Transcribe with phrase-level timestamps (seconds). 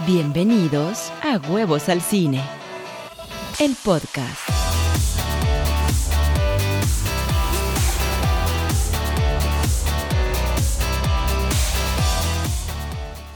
[0.00, 2.42] Bienvenidos a Huevos al Cine,
[3.60, 4.40] el podcast.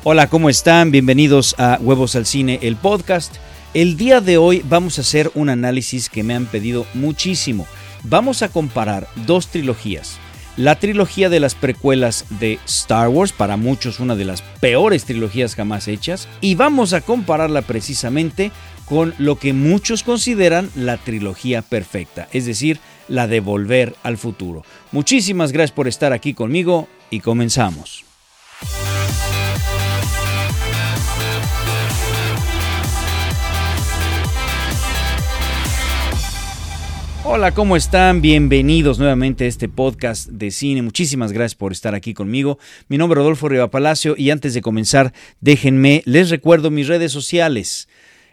[0.02, 0.90] Hola, ¿cómo están?
[0.90, 3.36] Bienvenidos a Huevos al Cine, el podcast.
[3.72, 7.68] El día de hoy vamos a hacer un análisis que me han pedido muchísimo.
[8.02, 10.18] Vamos a comparar dos trilogías
[10.58, 15.54] la trilogía de las precuelas de Star Wars, para muchos una de las peores trilogías
[15.54, 18.50] jamás hechas, y vamos a compararla precisamente
[18.84, 24.64] con lo que muchos consideran la trilogía perfecta, es decir, la de Volver al Futuro.
[24.90, 28.07] Muchísimas gracias por estar aquí conmigo y comenzamos.
[37.30, 38.22] Hola, ¿cómo están?
[38.22, 40.80] Bienvenidos nuevamente a este podcast de cine.
[40.80, 42.58] Muchísimas gracias por estar aquí conmigo.
[42.88, 47.12] Mi nombre es Rodolfo Riva Palacio y antes de comenzar, déjenme, les recuerdo mis redes
[47.12, 47.86] sociales.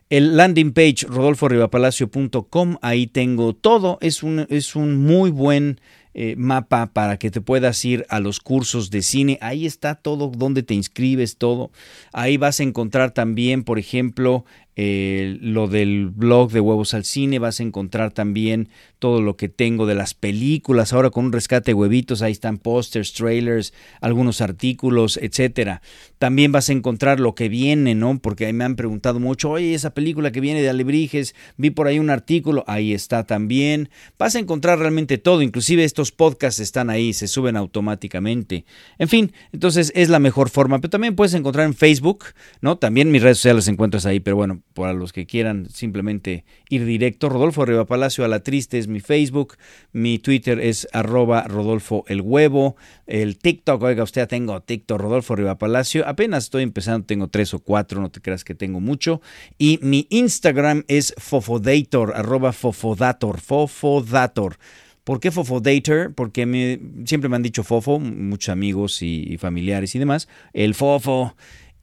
[0.09, 3.97] El landing page rodolforribapalacio.com, ahí tengo todo.
[3.99, 5.81] Es un, es un muy buen
[6.13, 9.37] eh, mapa para que te puedas ir a los cursos de cine.
[9.41, 11.71] Ahí está todo, donde te inscribes, todo.
[12.13, 17.39] Ahí vas a encontrar también, por ejemplo, eh, lo del blog de Huevos al Cine,
[17.39, 21.71] vas a encontrar también todo lo que tengo de las películas, ahora con un rescate
[21.71, 25.81] de huevitos, ahí están pósters, trailers, algunos artículos, etcétera.
[26.17, 28.19] También vas a encontrar lo que viene, ¿no?
[28.19, 31.99] Porque me han preguntado mucho, oye, esa película que viene de Alebrijes, vi por ahí
[31.99, 33.89] un artículo, ahí está también.
[34.17, 38.65] Vas a encontrar realmente todo, inclusive estos podcasts están ahí, se suben automáticamente.
[38.97, 42.25] En fin, entonces es la mejor forma, pero también puedes encontrar en Facebook,
[42.61, 42.77] ¿no?
[42.77, 47.29] También mis redes sociales encuentras ahí, pero bueno, para los que quieran simplemente ir directo,
[47.29, 49.55] Rodolfo Arriba Palacio a la triste es mi Facebook,
[49.93, 52.75] mi Twitter es arroba Rodolfo el huevo,
[53.07, 57.59] el TikTok, oiga usted, tengo TikTok Rodolfo Arriba Palacio, apenas estoy empezando, tengo tres o
[57.59, 59.21] cuatro, no te creas que tengo mucho,
[59.57, 64.57] y mi Instagram es fofodator, arroba fofodator, fofodator.
[65.05, 66.15] ¿Por qué Fofodator?
[66.15, 70.27] Porque siempre me han dicho Fofo, muchos amigos y familiares y demás.
[70.51, 71.35] El Fofo.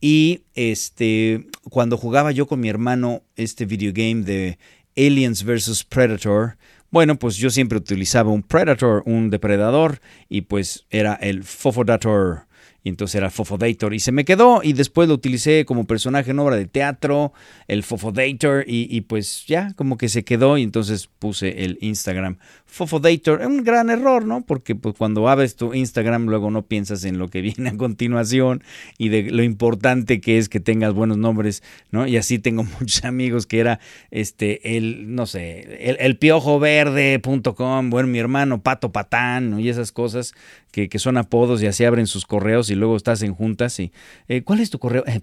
[0.05, 4.59] Y este, cuando jugaba yo con mi hermano este videogame de
[4.97, 5.85] Aliens vs.
[5.85, 6.59] Predator,
[6.91, 12.49] bueno, pues yo siempre utilizaba un Predator, un depredador, y pues era el Fofodator
[12.85, 16.39] y entonces era Fofodator y se me quedó y después lo utilicé como personaje en
[16.39, 17.33] obra de teatro,
[17.69, 22.39] el Fofodator y, y pues ya como que se quedó y entonces puse el Instagram
[22.73, 23.43] Fofodator.
[23.47, 24.47] Un gran error, ¿no?
[24.47, 28.63] Porque pues, cuando abres tu Instagram luego no piensas en lo que viene a continuación
[28.97, 32.07] y de lo importante que es que tengas buenos nombres, ¿no?
[32.07, 33.79] Y así tengo muchos amigos que era
[34.11, 40.35] este el no sé, el, el piojoverde.com, bueno, mi hermano Pato Patán y esas cosas
[40.71, 43.93] que, que son apodos y así abren sus correos y luego estás en juntas y
[44.29, 45.05] eh, ¿cuál es tu correo?
[45.07, 45.21] Eh.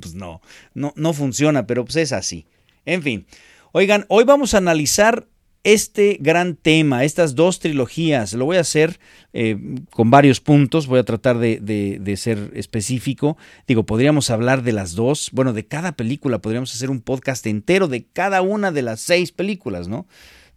[0.00, 0.40] Pues no,
[0.74, 2.46] no, no funciona, pero pues es así.
[2.86, 3.26] En fin,
[3.72, 5.26] oigan, hoy vamos a analizar
[5.64, 8.34] este gran tema, estas dos trilogías.
[8.34, 9.00] Lo voy a hacer
[9.32, 9.56] eh,
[9.90, 13.38] con varios puntos, voy a tratar de, de, ser específico.
[13.66, 17.88] Digo, podríamos hablar de las dos, bueno, de cada película, podríamos hacer un podcast entero
[17.88, 20.06] de cada una de las seis películas, ¿no?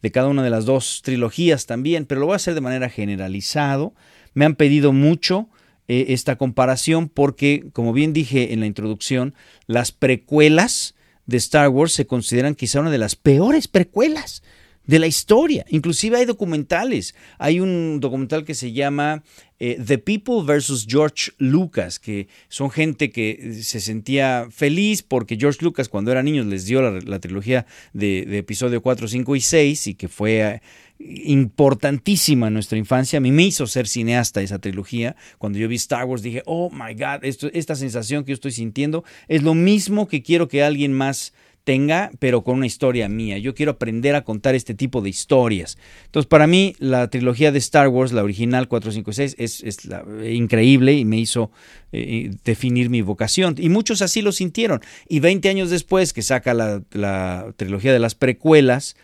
[0.02, 2.90] De cada una de las dos trilogías también, pero lo voy a hacer de manera
[2.90, 3.94] generalizado.
[4.34, 5.50] Me han pedido mucho
[5.88, 9.34] eh, esta comparación porque, como bien dije en la introducción,
[9.68, 10.96] las precuelas
[11.26, 14.42] de Star Wars se consideran quizá una de las peores precuelas
[14.88, 15.66] de la historia.
[15.70, 17.14] Inclusive hay documentales.
[17.38, 19.24] Hay un documental que se llama
[19.60, 25.60] eh, The People versus George Lucas, que son gente que se sentía feliz porque George
[25.64, 29.96] Lucas cuando era niño les dio la, trilogía de, episodio 4, 5 y 6 y
[29.96, 30.62] que fue
[31.00, 33.18] importantísima en nuestra infancia.
[33.18, 35.16] A mí me hizo ser cineasta esa trilogía.
[35.38, 39.04] Cuando yo vi Star Wars dije, oh my God, esta sensación que yo estoy sintiendo
[39.28, 43.38] es lo mismo que quiero que alguien más tenga, pero con una historia mía.
[43.40, 45.78] Yo quiero aprender a contar este tipo de historias.
[46.06, 51.04] Entonces, para mí, la trilogía de Star Wars, la original 456, es, es increíble y
[51.04, 51.52] me hizo
[51.92, 53.56] eh, definir mi vocación.
[53.58, 54.80] Y muchos así lo sintieron.
[55.10, 58.96] Y 20 años después, que saca la trilogía de las precuelas,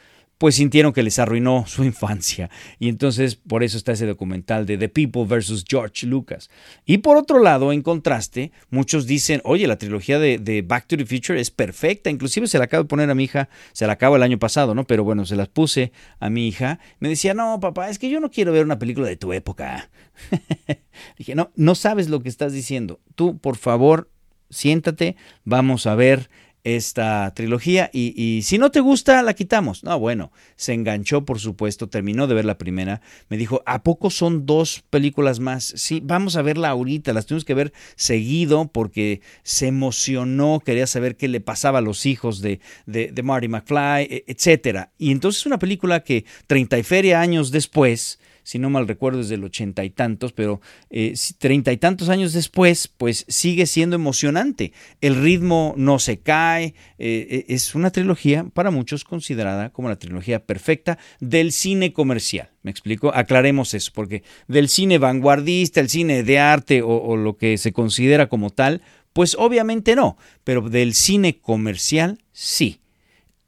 [0.43, 2.49] pues sintieron que les arruinó su infancia.
[2.77, 6.49] Y entonces por eso está ese documental de The People versus George Lucas.
[6.85, 11.05] Y por otro lado, en contraste, muchos dicen, oye, la trilogía de, Back to the
[11.05, 12.09] Future es perfecta.
[12.09, 14.75] Inclusive se la acabo de poner a mi hija, se la acabo el año pasado,
[14.75, 14.83] ¿no?
[14.83, 16.77] Pero bueno, se las puse a mi hija.
[16.99, 19.91] Me decía, no, papá, es que yo no quiero ver una película de tu época.
[21.17, 22.99] Dije, no, no sabes lo que estás diciendo.
[23.15, 24.09] Tú, por favor,
[24.49, 26.29] siéntate, vamos a ver
[26.63, 29.83] esta trilogía y, si no te gusta, la quitamos.
[29.83, 34.09] No, bueno, se enganchó, por supuesto, terminó de ver la primera, me dijo, ¿a poco
[34.09, 35.73] son dos películas más?
[35.75, 41.17] Sí, vamos a verla ahorita, las tuvimos que ver seguido porque se emocionó, quería saber
[41.17, 44.87] qué le pasaba a los hijos de, de, de Marty McFly, e, etc.
[44.97, 49.29] Y entonces una película que 30 y feria años después, si no mal recuerdo, es
[49.29, 54.73] del ochenta y tantos, pero eh, treinta y tantos años después, pues sigue siendo emocionante.
[54.99, 59.95] El ritmo no se cae, eh, eh, es una trilogía para muchos considerada como la
[59.95, 62.49] trilogía perfecta del cine comercial.
[62.63, 63.13] ¿Me explico?
[63.13, 68.27] Aclaremos eso, porque del cine vanguardista, el cine de arte o, lo que se considera
[68.27, 68.81] como tal,
[69.13, 72.79] pues obviamente no, pero del cine comercial sí.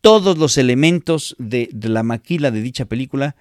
[0.02, 3.36] Todos los elementos de la maquila de dicha película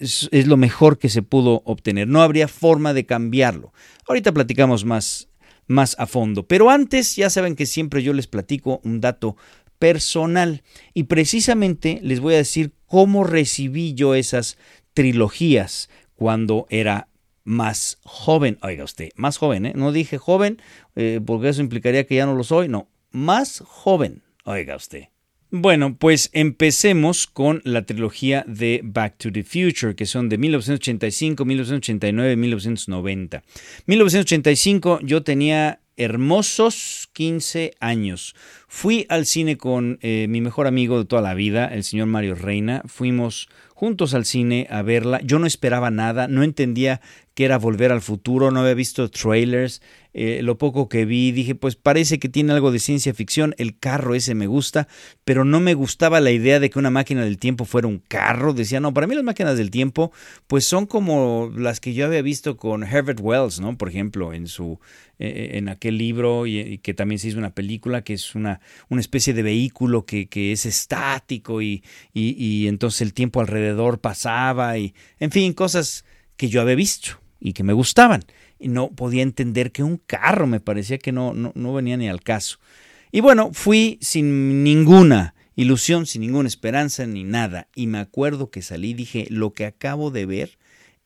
[0.00, 2.08] es, lo mejor que se pudo obtener.
[2.08, 3.72] No habría forma de cambiarlo.
[4.08, 5.28] Ahorita platicamos más,
[5.66, 6.46] más a fondo.
[6.46, 9.36] Pero antes, ya saben que siempre yo les platico un dato
[9.78, 10.62] personal.
[10.94, 14.56] Y precisamente les voy a decir cómo recibí yo esas
[14.94, 17.08] trilogías cuando era
[17.44, 18.58] más joven.
[18.62, 19.72] Oiga usted, más joven, ¿eh?
[19.74, 20.60] No dije joven,
[20.96, 22.68] eh, porque eso implicaría que ya no lo soy.
[22.68, 24.22] No, más joven.
[24.44, 25.08] Oiga usted.
[25.52, 31.44] Bueno, pues empecemos con la trilogía de Back to the Future, que son de 1985,
[31.44, 33.42] 1989 y 1990.
[33.86, 38.36] 1985 yo tenía hermosos 15 años.
[38.68, 42.36] Fui al cine con eh, mi mejor amigo de toda la vida, el señor Mario
[42.36, 42.82] Reina.
[42.86, 45.20] Fuimos juntos al cine a verla.
[45.24, 47.00] Yo no esperaba nada, no entendía
[47.40, 49.80] que era volver al futuro, no había visto trailers.
[50.12, 53.78] Eh, lo poco que vi, dije, pues parece que tiene algo de ciencia ficción, el
[53.78, 54.88] carro ese me gusta,
[55.24, 58.52] pero no me gustaba la idea de que una máquina del tiempo fuera un carro.
[58.52, 60.12] Decía, no, para mí las máquinas del tiempo,
[60.48, 63.78] pues son como las que yo había visto con Herbert Wells, ¿no?
[63.78, 64.78] Por ejemplo, en su,
[65.18, 68.60] eh, eh, en aquel libro y, que también se hizo una película que es una,
[68.90, 71.82] una especie de vehículo que, es estático y,
[72.12, 76.04] y, y entonces el tiempo alrededor pasaba y, en fin, cosas
[76.40, 78.22] que yo había visto y que me gustaban
[78.58, 82.22] y no podía entender que un carro me parecía que no, no, venía ni al
[82.22, 82.58] caso.
[83.10, 87.68] Y bueno, fui sin ninguna ilusión, sin ninguna esperanza ni nada.
[87.74, 90.58] Y me acuerdo que salí y dije, lo que acabo de ver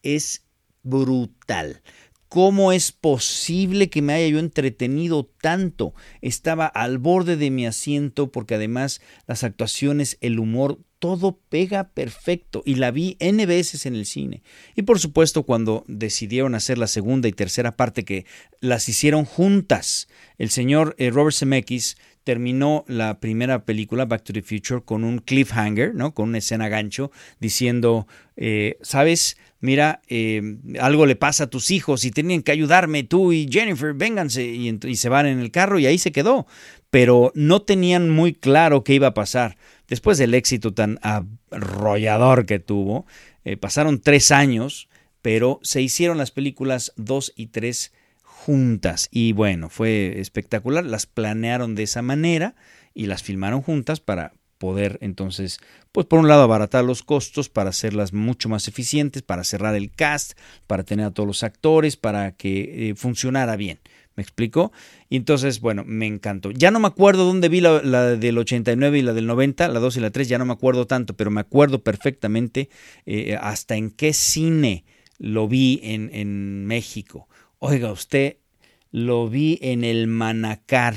[0.02, 0.44] es
[0.82, 1.81] brutal.
[2.28, 5.94] ¿Cómo es posible que me haya yo entretenido tanto?
[6.20, 12.62] Estaba al borde de mi asiento porque además las actuaciones, el humor, todo pega perfecto
[12.65, 14.43] y la vi N veces en el cine.
[14.75, 18.25] Y por supuesto cuando decidieron hacer la segunda y tercera parte que
[18.61, 20.09] las hicieron juntas,
[20.39, 25.19] el señor eh, Robert Zemeckis terminó la primera película, Back to the Future, con un
[25.19, 26.15] cliffhanger, ¿no?
[26.15, 28.06] con una escena gancho, diciendo,
[28.39, 29.37] eh, ¿sabes?
[29.61, 33.93] Mira, eh, algo le pasa a tus hijos y tienen que ayudarme, tú y Jennifer,
[33.93, 34.43] vénganse.
[34.43, 36.47] Y, y se van en el carro y ahí se quedó.
[36.89, 42.58] Pero no tenían muy claro qué iba a pasar después del éxito tan arrollador que
[42.58, 43.06] tuvo,
[43.44, 44.88] eh, pasaron tres años,
[45.22, 47.92] pero se hicieron las películas 2 y 3
[48.22, 49.08] juntas.
[49.10, 50.84] Y bueno, fue espectacular.
[50.84, 52.54] Las planearon de esa manera
[52.92, 55.58] y las filmaron juntas para poder entonces,
[55.92, 59.90] pues por un lado abaratar los costos, para hacerlas mucho más eficientes, para cerrar el
[59.90, 63.81] cast, para tener a todos los actores, para que eh, funcionara bien.
[64.16, 64.72] ¿Me explico?
[65.08, 66.52] Y entonces, bueno, me encantó.
[66.52, 69.96] Ya no me acuerdo dónde vi la, del 89 y la del 90, la 2
[69.96, 72.69] y la 3, ya no me acuerdo tanto, pero me acuerdo perfectamente
[73.06, 74.84] eh, hasta en qué cine
[75.19, 77.28] lo vi en, en México.
[77.58, 78.37] Oiga, usted
[78.93, 80.94] lo vi en el Manacar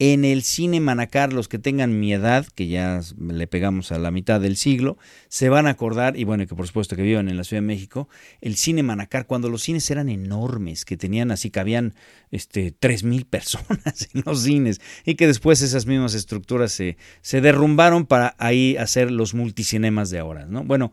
[0.00, 4.12] en el cine Manacar, los que tengan mi edad, que ya le pegamos a la
[4.12, 4.96] mitad del siglo,
[5.28, 7.66] se van a acordar, y bueno, que por supuesto que vivan en la Ciudad de
[7.66, 8.08] México,
[8.40, 11.94] el cine Manacar, cuando los cines eran enormes, que tenían así, que habían
[12.30, 18.06] este, 3.000 personas en los cines, y que después esas mismas estructuras se, se derrumbaron
[18.06, 20.62] para ahí hacer los multicinemas de ahora, ¿no?
[20.62, 20.92] Bueno,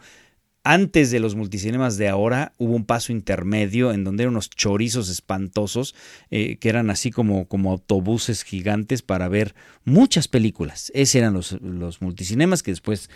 [0.66, 5.10] antes de los multicinemas de ahora hubo un paso intermedio en donde eran unos chorizos
[5.10, 5.94] espantosos
[6.32, 9.54] eh, que eran así como, como autobuses gigantes para ver
[9.84, 10.92] muchas películas.
[10.96, 13.12] Esos eran los, los, multicinemas que después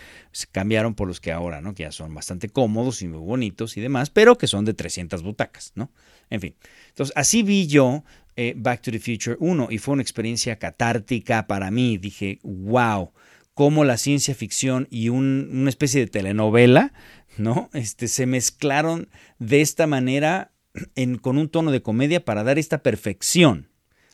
[0.51, 1.73] cambiaron por los que ahora, ¿no?
[1.73, 5.23] que ya son bastante cómodos y muy bonitos y demás, pero que son de 300
[5.23, 5.71] butacas.
[5.73, 5.91] ¿no?
[6.29, 6.55] En fin,
[6.89, 8.03] entonces así vi yo
[8.35, 11.97] eh, Back to the Future 1 y fue una experiencia catártica para mí.
[11.97, 13.11] Dije, wow
[13.59, 16.93] cómo la ciencia ficción y una especie de telenovela,
[17.37, 17.69] ¿no?
[17.73, 20.51] Este, se mezclaron de esta manera
[20.95, 23.69] en, con un tono de comedia para dar esta perfección.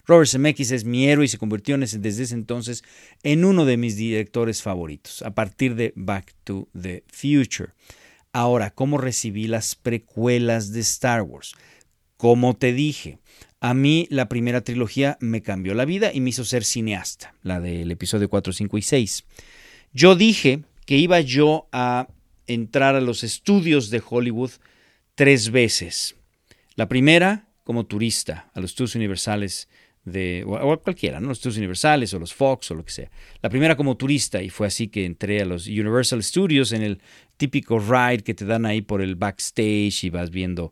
[0.05, 2.83] Robert Zemeckis es mi héroe y se convirtió desde ese entonces
[3.23, 7.73] en uno de mis directores favoritos, a partir de Back to the Future.
[8.31, 11.55] Ahora, ¿cómo recibí las precuelas de Star Wars?
[12.17, 13.17] Como te dije,
[13.59, 17.59] a mí la primera trilogía me cambió la vida y me hizo ser cineasta, la
[17.59, 19.25] del episodio 4, 5 y 6.
[19.91, 22.07] Yo dije que iba yo a
[22.47, 24.51] entrar a los estudios de Hollywood
[25.15, 26.15] tres veces.
[26.75, 29.67] La primera como turista a los estudios universales
[30.05, 31.29] de, o cualquiera, ¿no?
[31.29, 33.11] los estudios universales o los Fox o lo que sea.
[33.41, 37.01] La primera como turista y fue así que entré a los Universal Studios en el
[37.37, 40.71] típico ride que te dan ahí por el backstage y vas viendo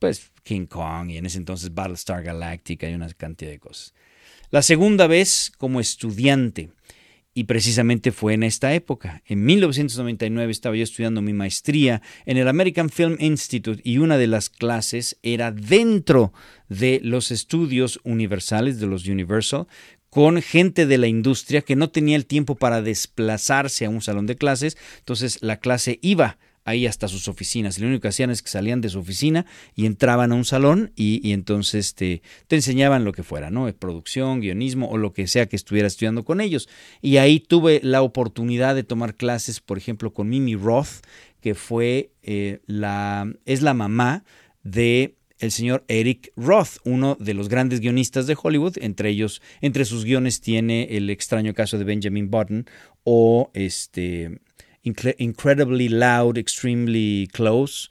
[0.00, 3.94] pues King Kong y en ese entonces Battlestar Galactica y una cantidad de cosas.
[4.50, 6.70] La segunda vez como estudiante
[7.34, 9.22] y precisamente fue en esta época.
[9.26, 14.26] En 1999 estaba yo estudiando mi maestría en el American Film Institute y una de
[14.26, 16.32] las clases era dentro
[16.68, 19.66] de los estudios universales, de los Universal,
[20.10, 24.26] con gente de la industria que no tenía el tiempo para desplazarse a un salón
[24.26, 24.76] de clases.
[24.98, 27.78] Entonces la clase iba ahí hasta sus oficinas.
[27.78, 30.92] lo único que hacían es que salían de su oficina y entraban a un salón
[30.96, 33.72] y, entonces te, te, enseñaban lo que fuera, ¿no?
[33.74, 36.68] Producción, guionismo o lo que sea que estuviera estudiando con ellos.
[37.00, 41.04] Y ahí tuve la oportunidad de tomar clases, por ejemplo, con Mimi Roth,
[41.40, 44.24] que fue eh, la, es la mamá
[44.62, 49.84] de el señor Eric Roth, uno de los grandes guionistas de Hollywood, entre ellos, entre
[49.84, 52.66] sus guiones tiene el extraño caso de Benjamin Button
[53.02, 54.38] o este
[54.82, 57.88] Incredibly Loud, Extremely Close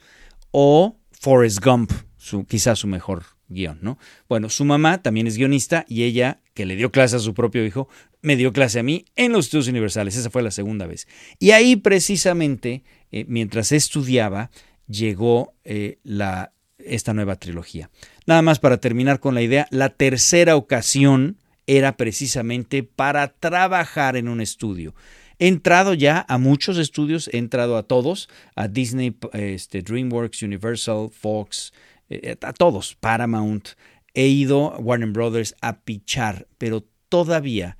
[0.52, 3.98] o Forrest Gump, su, quizás su mejor guion, ¿no?
[4.28, 7.66] Bueno, su mamá también es guionista y ella, que le dio clase a su propio
[7.66, 7.88] hijo,
[8.22, 10.16] me dio clase a mí en los estudios universales.
[10.16, 11.08] Esa fue la segunda vez.
[11.40, 14.52] Y ahí precisamente, eh, mientras estudiaba,
[14.88, 17.90] llegó eh, la, esta nueva trilogía.
[18.26, 24.28] Nada más para terminar con la idea, la tercera ocasión era precisamente para trabajar en
[24.28, 24.94] un estudio.
[25.42, 31.10] He entrado ya a muchos estudios, he entrado a todos, a Disney, este, DreamWorks, Universal,
[31.10, 31.74] Fox,
[32.12, 33.70] eh, a todos, Paramount.
[34.14, 37.80] He ido a Warner Brothers a pichar, pero todavía,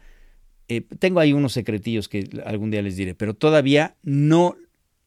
[0.70, 4.56] eh, tengo ahí unos secretillos que algún día les diré, pero todavía no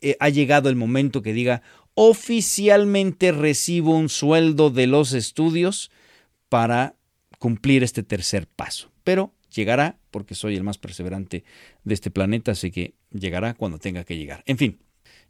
[0.01, 1.61] eh, ha llegado el momento que diga
[1.95, 5.91] oficialmente recibo un sueldo de los estudios
[6.49, 6.95] para
[7.41, 8.93] cumplir este tercer paso.
[9.03, 11.45] Pero llegará porque soy el más perseverante
[11.85, 14.43] de este planeta, así que llegará cuando tenga que llegar.
[14.47, 14.79] En fin,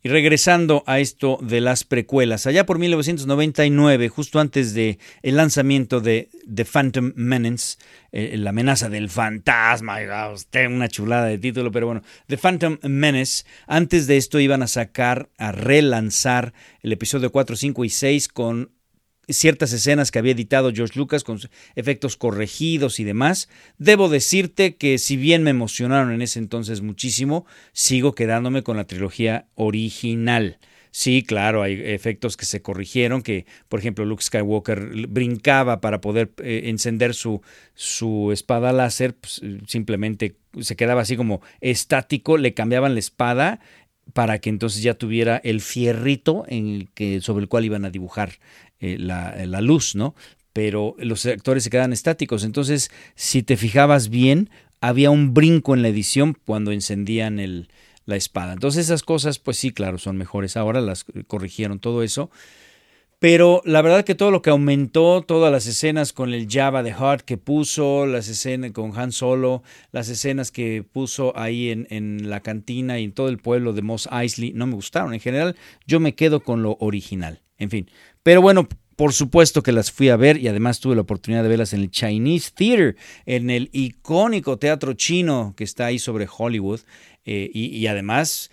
[0.07, 6.01] y regresando a esto de las precuelas, allá por 1999, justo antes de el lanzamiento
[6.03, 7.79] de The Phantom Menace,
[8.13, 9.97] eh, la amenaza del fantasma,
[10.31, 14.67] usted una chulada de título, pero bueno, The Phantom Menace, antes de esto iban a
[14.67, 16.53] sacar, a relanzar
[16.83, 18.73] el episodio 4, 5 y 6 con
[19.29, 21.39] ciertas escenas que había editado George Lucas con
[21.75, 23.49] efectos corregidos y demás.
[23.79, 28.87] Debo decirte que si bien me emocionaron en ese entonces muchísimo, sigo quedándome con la
[28.87, 30.59] trilogía original.
[30.97, 36.31] Sí, claro, hay efectos que se corrigieron, que por ejemplo Luke Skywalker brincaba para poder
[36.39, 37.43] eh, encender su,
[37.75, 43.59] su espada láser, pues, simplemente se quedaba así como estático, le cambiaban la espada
[44.13, 47.91] para que entonces ya tuviera el fierrito en el que, sobre el cual iban a
[47.91, 48.39] dibujar
[48.81, 50.15] eh, la, la luz, ¿no?
[50.53, 52.45] Pero los actores se quedan estáticos.
[52.45, 57.69] Entonces, si te fijabas bien, había un brinco en la edición cuando encendían el,
[58.07, 58.53] la espada.
[58.53, 62.31] Entonces esas cosas, pues sí, claro, son mejores ahora, las corrigieron todo eso.
[63.19, 66.93] Pero la verdad que todo lo que aumentó, todas las escenas con el Java de
[66.93, 72.29] Heart que puso, las escenas con Han Solo, las escenas que puso ahí en, en
[72.29, 75.15] la cantina y en todo el pueblo de Moss Eisley, no me gustaron.
[75.15, 75.57] En general,
[75.87, 77.41] yo me quedo con lo original.
[77.57, 77.89] En fin,
[78.23, 81.49] pero bueno, por supuesto que las fui a ver y además tuve la oportunidad de
[81.49, 86.81] verlas en el Chinese Theater, en el icónico teatro chino que está ahí sobre Hollywood.
[87.27, 88.51] Eh, y, además,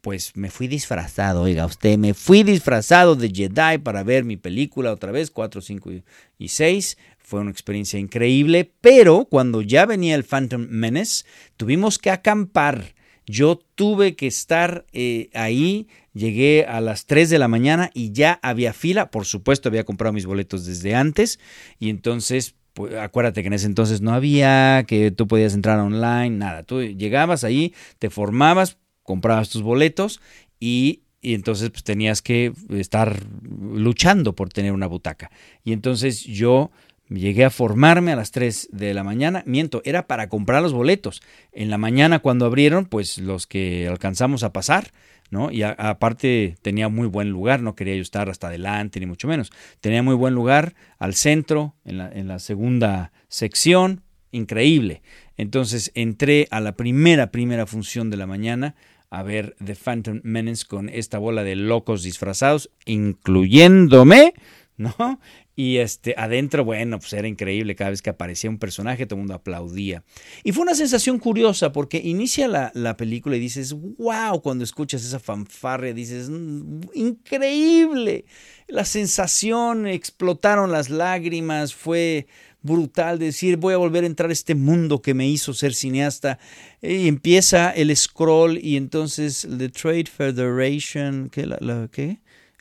[0.00, 4.92] pues me fui disfrazado, oiga usted, me fui disfrazado de Jedi para ver mi película
[4.92, 5.90] otra vez, 4, 5
[6.38, 6.96] y 6.
[7.18, 11.24] Fue una experiencia increíble, pero cuando ya venía el Phantom Menace,
[11.56, 12.94] tuvimos que acampar.
[13.26, 18.40] Yo tuve que estar eh, ahí Llegué a las 3 de la mañana y ya
[18.42, 19.10] había fila.
[19.10, 21.38] Por supuesto, había comprado mis boletos desde antes.
[21.78, 22.54] Y entonces,
[23.00, 26.62] acuérdate que en ese entonces no había, que tú podías entrar online, nada.
[26.62, 30.20] Tú llegabas ahí, te formabas, comprabas tus boletos
[30.60, 35.30] y, y entonces pues, tenías que estar luchando por tener una butaca.
[35.64, 36.70] Y entonces yo
[37.08, 39.44] Llegué a formarme a las 3 de la mañana.
[39.46, 41.22] Miento, era para comprar los boletos.
[41.52, 44.90] En la mañana cuando abrieron, pues los que alcanzamos a pasar,
[45.30, 45.50] ¿no?
[45.50, 49.52] Y aparte tenía muy buen lugar, no quería yo estar hasta adelante, ni mucho menos.
[49.80, 55.02] Tenía muy buen lugar al centro, en la, en la segunda sección, increíble.
[55.36, 58.74] Entonces entré a la primera, primera función de la mañana
[59.10, 64.34] a ver The Phantom Menace con esta bola de locos disfrazados, incluyéndome
[64.76, 65.20] ¿no?
[65.58, 69.20] Y este, adentro, bueno, pues era increíble cada vez que aparecía un personaje, todo el
[69.22, 70.04] mundo aplaudía.
[70.44, 75.02] Y fue una sensación curiosa porque inicia la, la película y dices, wow, cuando escuchas
[75.02, 78.26] esa fanfarria, dices, "Mm, increíble.
[78.68, 82.26] La sensación, explotaron las lágrimas, fue
[82.60, 86.38] brutal decir, voy a volver a entrar a este mundo que me hizo ser cineasta.
[86.82, 91.46] Y empieza el scroll y entonces The Trade Federation, ¿qué?
[91.46, 92.18] La, ¿qué?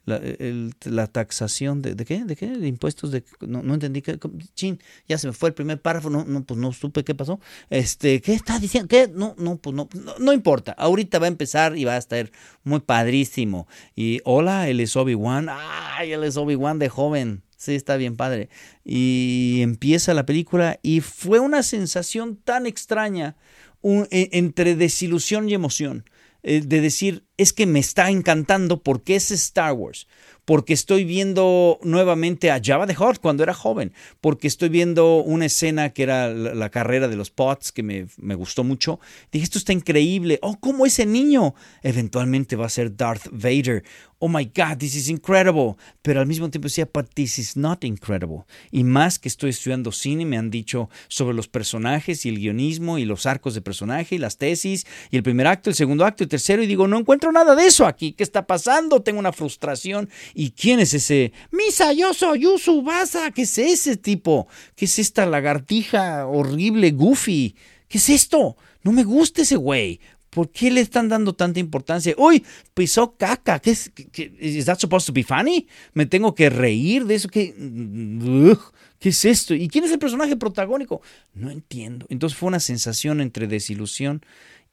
[0.08, 4.36] La, el- la taxación de, de qué, de qué, impuestos de, no, no entendí cómo-
[4.54, 7.40] chin, ya se me fue el primer párrafo, no, no, pues no supe qué pasó,
[7.72, 11.76] este, qué está diciendo, qué, no, no, pues no, no, importa, ahorita va a empezar
[11.76, 12.32] y va a estar
[12.64, 17.98] muy padrísimo, y hola, él es Obi-Wan, ay, él es Obi-Wan de joven, sí, está
[17.98, 18.50] bien padre,
[18.84, 23.38] y empieza la película y fue una sensación tan extraña,
[23.82, 26.06] un- e- entre desilusión y emoción.
[26.08, 26.12] eh,
[26.46, 30.08] de decir, es que me está encantando porque es Star Wars,
[30.46, 35.48] porque estoy viendo nuevamente a Java the Hutt cuando era joven, porque estoy viendo una
[35.48, 39.00] escena que era la, carrera de los pots que me, me gustó mucho.
[39.32, 40.40] Dije, esto está increíble.
[40.42, 43.84] Oh, ¿cómo ese niño eventualmente va a ser Darth Vader?
[44.20, 45.76] Oh my God, this is incredible.
[46.02, 48.46] Pero al mismo tiempo decía, but this is not incredible.
[48.72, 52.98] Y más que estoy estudiando cine, me han dicho sobre los personajes y el guionismo
[52.98, 56.24] y los arcos de personaje y las tesis y el primer acto, el segundo acto,
[56.24, 56.64] el tercero.
[56.64, 58.14] Y digo, no encuentro nada de eso aquí.
[58.14, 59.02] ¿Qué está pasando?
[59.02, 60.10] Tengo una frustración.
[60.38, 61.32] ¿Y quién es ese?
[61.50, 63.32] Misa, yo soy Yusubasa.
[63.32, 64.48] ¿Qué es ese tipo?
[64.76, 67.56] ¿Qué es esta lagartija horrible, goofy?
[67.88, 68.58] ¿Qué es esto?
[68.84, 70.02] No me gusta ese güey.
[70.30, 72.14] ¿Por qué le están dando tanta importancia?
[72.18, 72.44] ¡Uy!
[72.74, 73.60] Pisó caca.
[73.60, 73.90] ¿Qué es?
[74.12, 75.68] ¿Qué, is that supposed to be funny?
[75.94, 77.30] ¿Me tengo que reír de eso?
[77.30, 78.60] ¿Qué, Ugh,
[79.00, 79.56] ¿Qué es esto?
[79.56, 81.02] ¿Y quién es el personaje protagónico?
[81.34, 82.06] No entiendo.
[82.10, 84.26] Entonces fue una sensación entre desilusión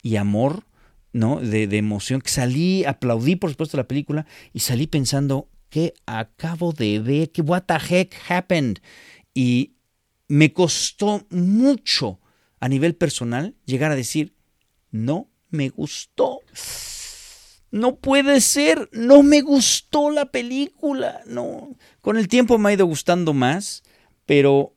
[0.03, 0.65] y amor,
[1.13, 1.39] ¿no?
[1.39, 2.21] De, de emoción.
[2.21, 7.33] Que salí, aplaudí por supuesto la película y salí pensando, ¿qué acabo de ver?
[7.33, 8.81] ¿Qué what the heck happened?
[9.33, 9.73] Y
[10.29, 12.21] me costó mucho
[12.61, 14.35] a nivel personal llegar a decir,
[14.91, 16.41] no me gustó.
[17.71, 21.75] No puede ser, no me gustó la película, no.
[22.03, 23.83] Con el tiempo me ha ido gustando más,
[24.27, 24.77] pero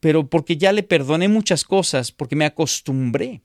[0.00, 3.40] pero porque ya le perdoné muchas cosas, porque me acostumbré.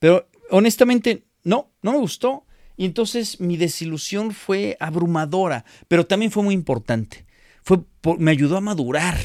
[0.00, 2.43] Pero honestamente no, no me gustó
[2.76, 7.24] y entonces mi desilusión fue abrumadora, pero también fue muy importante.
[7.62, 7.80] Fue
[8.18, 9.16] me ayudó a madurar.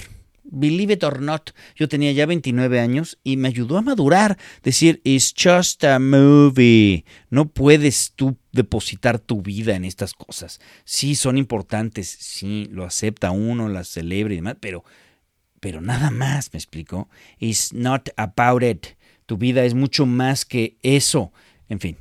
[0.51, 4.38] Believe it or not, yo tenía ya 29 años y me ayudó a madurar.
[4.63, 7.05] Decir, it's just a movie.
[7.29, 10.59] No puedes tú depositar tu vida en estas cosas.
[10.85, 14.83] Sí, son importantes, sí, lo acepta uno, las celebra y demás, pero,
[15.59, 17.09] pero nada más, me explicó.
[17.38, 18.88] It's not about it.
[19.27, 21.31] Tu vida es mucho más que eso.
[21.67, 21.97] En fin.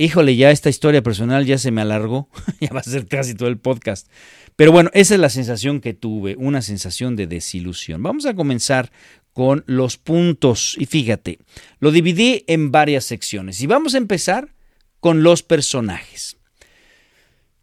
[0.00, 2.28] Híjole, ya esta historia personal ya se me alargó.
[2.60, 4.08] ya va a ser casi todo el podcast.
[4.54, 8.00] Pero bueno, esa es la sensación que tuve, una sensación de desilusión.
[8.00, 8.92] Vamos a comenzar
[9.32, 10.76] con los puntos.
[10.78, 11.40] Y fíjate,
[11.80, 13.60] lo dividí en varias secciones.
[13.60, 14.54] Y vamos a empezar
[15.00, 16.36] con los personajes.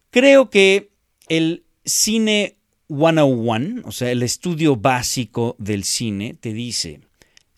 [0.10, 0.92] Creo que
[1.30, 2.58] el cine
[2.90, 7.00] 101, o sea, el estudio básico del cine, te dice,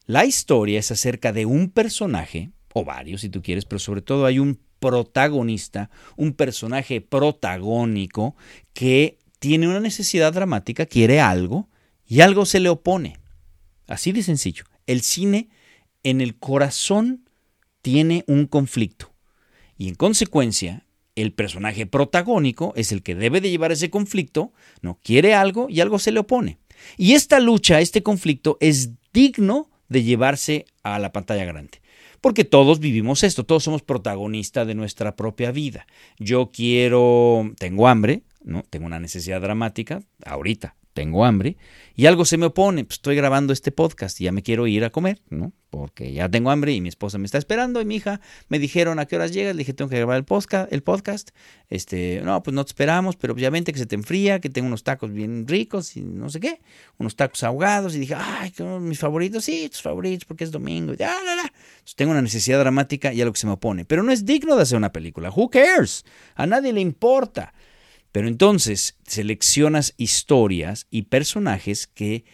[0.06, 4.28] la historia es acerca de un personaje, o varios si tú quieres, pero sobre todo
[4.28, 8.36] hay un protagonista, un personaje protagónico
[8.74, 11.70] que tiene una necesidad dramática, quiere algo
[12.06, 13.18] y algo se le opone.
[13.88, 14.66] Así de sencillo.
[14.86, 15.50] El cine
[16.04, 17.30] en el corazón
[17.82, 19.13] tiene un conflicto
[19.78, 20.86] y en consecuencia
[21.16, 25.82] el personaje protagónico es el que debe de llevar ese conflicto, no quiere algo y
[25.82, 26.60] algo se le opone.
[26.96, 31.82] Y esta lucha, este conflicto es digno de llevarse a la pantalla grande.
[32.21, 35.88] Porque todos vivimos esto, todos somos protagonistas de nuestra propia vida.
[36.17, 38.63] Yo quiero, tengo hambre, ¿no?
[38.63, 41.58] Tengo una necesidad dramática, ahorita tengo hambre,
[41.96, 44.84] y algo se me opone, pues estoy grabando este podcast y ya me quiero ir
[44.84, 45.54] a comer, ¿no?
[45.70, 48.98] Porque ya tengo hambre y mi esposa me está esperando y mi hija me dijeron
[48.98, 51.30] a qué horas llegas, le dije tengo que grabar el podcast, el podcast,
[51.70, 54.84] este, no, pues no te esperamos, pero obviamente que se te enfría, que tengo unos
[54.84, 56.62] tacos bien ricos y no sé qué,
[56.98, 61.04] unos tacos ahogados y dije, ay, mis favoritos, sí, tus favoritos porque es domingo, y,
[61.04, 61.54] ah, la, la.
[61.96, 64.64] Tengo una necesidad dramática y algo que se me opone, pero no es digno de
[64.64, 67.54] hacer una película, who cares, a nadie le importa.
[68.17, 72.25] Pero entonces seleccionas historias y personajes que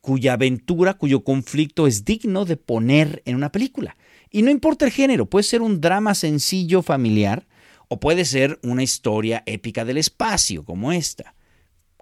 [0.00, 3.96] cuya aventura, cuyo conflicto es digno de poner en una película.
[4.30, 7.48] Y no importa el género, puede ser un drama sencillo familiar
[7.88, 11.34] o puede ser una historia épica del espacio como esta.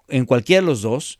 [0.09, 1.17] En cualquiera de los dos,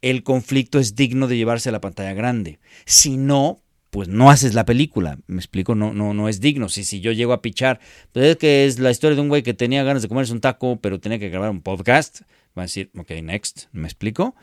[0.00, 2.58] el conflicto es digno de llevarse a la pantalla grande.
[2.86, 3.61] Si no,
[3.92, 5.18] pues no haces la película.
[5.26, 6.70] Me explico, no, no, no es digno.
[6.70, 7.78] Si, si yo llego a pichar,
[8.12, 10.40] pues es que es la historia de un güey que tenía ganas de comerse un
[10.40, 12.22] taco, pero tenía que grabar un podcast.
[12.56, 14.34] Va a decir, ok, next, ¿me explico?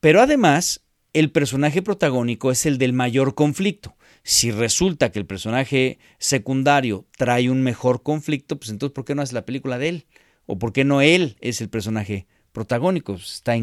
[0.00, 0.82] Pero además,
[1.14, 3.96] el personaje protagónico es el del mayor conflicto.
[4.22, 9.22] Si resulta que el personaje secundario trae un mejor conflicto, pues entonces, ¿por qué no
[9.22, 10.06] hace la película de él?
[10.44, 13.14] ¿O por qué no él es el personaje protagónico?
[13.14, 13.54] Pues está,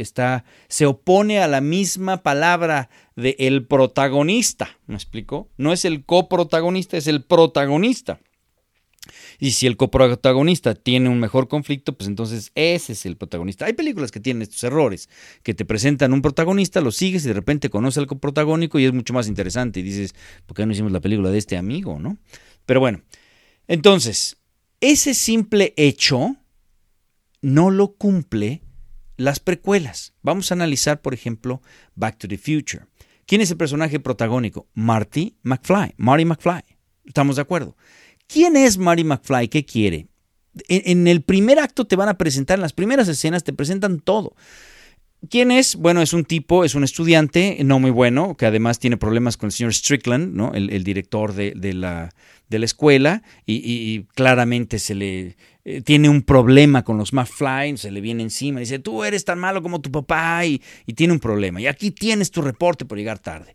[0.00, 4.68] está se opone a la misma palabra de el protagonista.
[4.86, 5.48] ¿Me explico?
[5.56, 8.20] No es el coprotagonista, es el protagonista.
[9.38, 13.66] Y si el coprotagonista tiene un mejor conflicto, pues entonces ese es el protagonista.
[13.66, 15.08] Hay películas que tienen estos errores,
[15.42, 18.92] que te presentan un protagonista, lo sigues y de repente conoces al coprotagónico y es
[18.92, 19.80] mucho más interesante.
[19.80, 20.14] Y dices,
[20.46, 22.16] ¿por qué no hicimos la película de este amigo, no?
[22.66, 23.02] Pero bueno,
[23.68, 24.38] entonces,
[24.80, 26.36] ese simple hecho
[27.42, 28.62] no lo cumple
[29.16, 30.14] las precuelas.
[30.22, 31.62] Vamos a analizar, por ejemplo,
[31.94, 32.86] Back to the Future.
[33.26, 34.68] ¿Quién es el personaje protagónico?
[34.74, 35.94] Marty McFly.
[35.96, 36.62] Marty McFly.
[37.04, 37.76] ¿Estamos de acuerdo?
[38.26, 39.48] ¿Quién es Marty McFly?
[39.48, 40.08] ¿Qué quiere?
[40.68, 44.36] En, el primer acto te van a presentar, en las primeras escenas te presentan todo.
[45.28, 45.76] ¿Quién es?
[45.76, 49.48] Bueno, es un tipo, es un estudiante no muy bueno, que además tiene problemas con
[49.48, 50.52] el señor Strickland, ¿no?
[50.54, 52.10] el, director de, la,
[52.54, 57.90] de, la, escuela, y, claramente se le eh, tiene un problema con los McFly, se
[57.90, 61.20] le viene encima, dice, tú eres tan malo como tu papá, y, y tiene un
[61.20, 61.60] problema.
[61.60, 63.54] Y aquí tienes tu reporte por llegar tarde.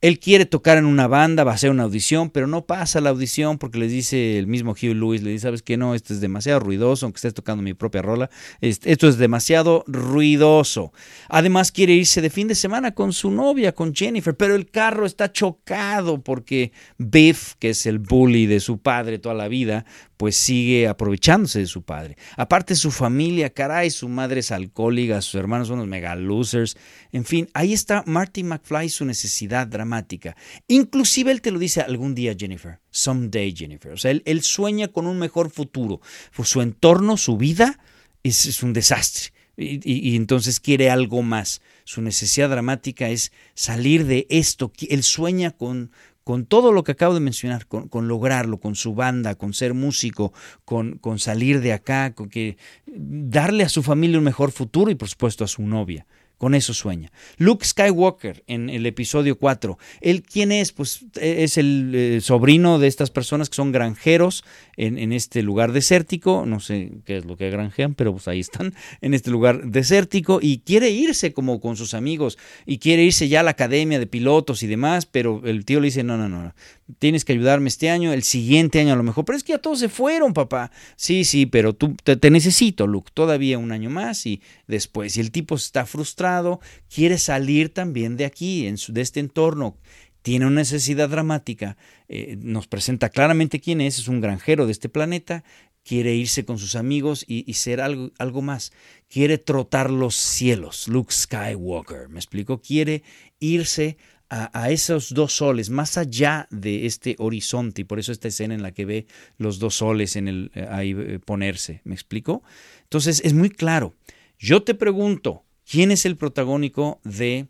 [0.00, 3.10] Él quiere tocar en una banda, va a hacer una audición, pero no pasa la
[3.10, 5.76] audición porque les dice el mismo Hugh Lewis, le dice, ¿sabes qué?
[5.76, 8.30] No, esto es demasiado ruidoso, aunque estés tocando mi propia rola,
[8.60, 10.92] esto es demasiado ruidoso.
[11.28, 15.04] Además quiere irse de fin de semana con su novia, con Jennifer, pero el carro
[15.04, 19.84] está chocado porque Biff, que es el bully de su padre toda la vida,
[20.18, 22.18] pues sigue aprovechándose de su padre.
[22.36, 26.76] Aparte su familia, caray, su madre es alcohólica, sus hermanos son unos mega losers.
[27.12, 30.36] En fin, ahí está Marty McFly, su necesidad dramática.
[30.66, 32.80] Inclusive él te lo dice algún día, Jennifer.
[32.90, 33.92] Someday, Jennifer.
[33.92, 36.00] O sea, él, sueña con un mejor futuro.
[36.34, 37.78] Pues su entorno, su vida,
[38.24, 39.32] es, un desastre.
[39.56, 41.62] y, entonces quiere algo más.
[41.84, 44.72] Su necesidad dramática es salir de esto.
[44.90, 45.92] Él sueña con,
[46.28, 50.34] con todo lo que acabo de mencionar, con, lograrlo, con su banda, con ser músico,
[50.66, 54.94] con, con, salir de acá, con que darle a su familia un mejor futuro y
[54.94, 56.06] por supuesto a su novia.
[56.38, 57.10] Con eso sueña.
[57.36, 59.76] Luke Skywalker en el episodio 4.
[60.00, 60.70] ¿Él quién es?
[60.70, 64.44] Pues e, es el eh, sobrino de estas personas que son granjeros
[64.76, 66.44] en, este lugar desértico.
[66.46, 70.38] No sé qué es lo que granjean, pero pues ahí están, en este lugar desértico.
[70.40, 72.38] Y quiere irse como con sus amigos.
[72.66, 75.06] Y quiere irse ya a la academia de pilotos y demás.
[75.06, 76.54] Pero el tío le dice, no, no, no
[76.98, 79.58] tienes que ayudarme este año, el siguiente año a lo mejor, pero es que ya
[79.58, 80.70] todos se fueron, papá.
[80.96, 85.16] Sí, sí, pero tú te, necesito, Luke, todavía un año más y después.
[85.16, 86.60] Y el tipo está frustrado,
[86.92, 89.76] quiere salir también de aquí, en de este entorno,
[90.22, 91.76] tiene una necesidad dramática,
[92.08, 95.44] eh, nos presenta claramente quién es, es un granjero de este planeta,
[95.84, 98.72] quiere irse con sus amigos y, ser algo, algo más,
[99.08, 102.60] quiere trotar los cielos, Luke Skywalker, ¿me explico?
[102.60, 103.02] Quiere
[103.40, 103.96] irse
[104.30, 108.62] a, esos dos soles, más allá de este horizonte, y por eso esta escena en
[108.62, 109.06] la que ve
[109.38, 112.42] los dos soles en el, eh, ahí eh, ponerse, ¿me explico?
[112.82, 113.94] Entonces es muy claro.
[114.38, 117.48] Yo te pregunto, ¿quién es el protagónico de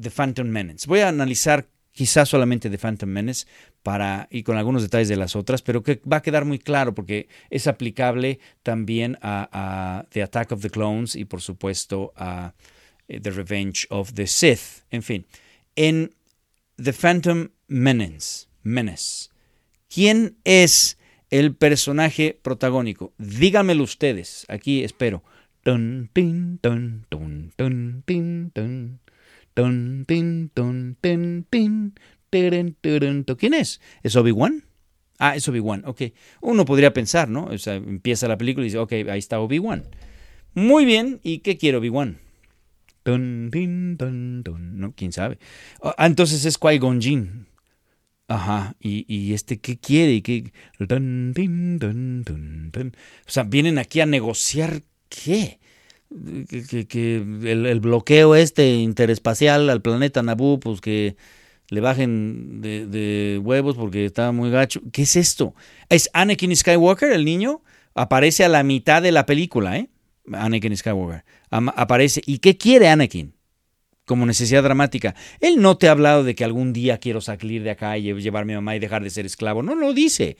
[0.00, 0.86] The Phantom Menace?
[0.88, 3.46] Voy a analizar quizás solamente The Phantom Menace
[3.82, 6.94] para, y con algunos detalles de las otras, pero que va a quedar muy claro
[6.94, 12.54] porque es aplicable también a, a The Attack of the Clones y por supuesto a
[13.08, 14.84] eh, The Revenge of the Sith.
[14.90, 15.26] En fin,
[15.78, 16.14] en
[16.76, 18.48] The Phantom Menace.
[18.64, 19.28] Menace.
[19.88, 20.98] ¿Quién es
[21.30, 23.14] el personaje protagónico?
[23.18, 24.44] Díganmelo ustedes.
[24.48, 25.22] Aquí espero.
[33.36, 33.80] ¿Quién es?
[34.02, 34.64] ¿Es Obi-Wan?
[35.20, 36.02] Ah, es Obi-Wan, ok.
[36.40, 37.44] Uno podría pensar, ¿no?
[37.44, 39.84] O sea, empieza la película y dice, ok, ahí está Obi-Wan.
[40.54, 42.18] Muy bien, ¿y qué quiere Obi-Wan?
[43.16, 45.38] No, quién sabe.
[45.82, 47.46] Ah, entonces es Qui-Gon Jinn.
[48.30, 50.22] Ajá, y, este, ¿qué quiere?
[50.22, 50.52] ¿Qué?
[50.80, 55.58] O sea, vienen aquí a negociar qué?
[56.88, 61.16] Que, el, bloqueo este interespacial al planeta Naboo, pues que
[61.70, 64.82] le bajen de, de, huevos porque está muy gacho.
[64.92, 65.54] ¿Qué es esto?
[65.88, 67.62] ¿Es Anakin Skywalker, el niño?
[67.94, 69.88] Aparece a la mitad de la película, ¿eh?
[70.32, 72.22] Anakin Skywalker aparece.
[72.26, 73.37] ¿Y qué quiere Anakin?
[74.08, 75.14] Como necesidad dramática.
[75.38, 78.54] Él no te ha hablado de que algún día quiero salir de acá y llevarme
[78.54, 79.62] a mi mamá y dejar de ser esclavo.
[79.62, 80.38] No lo dice.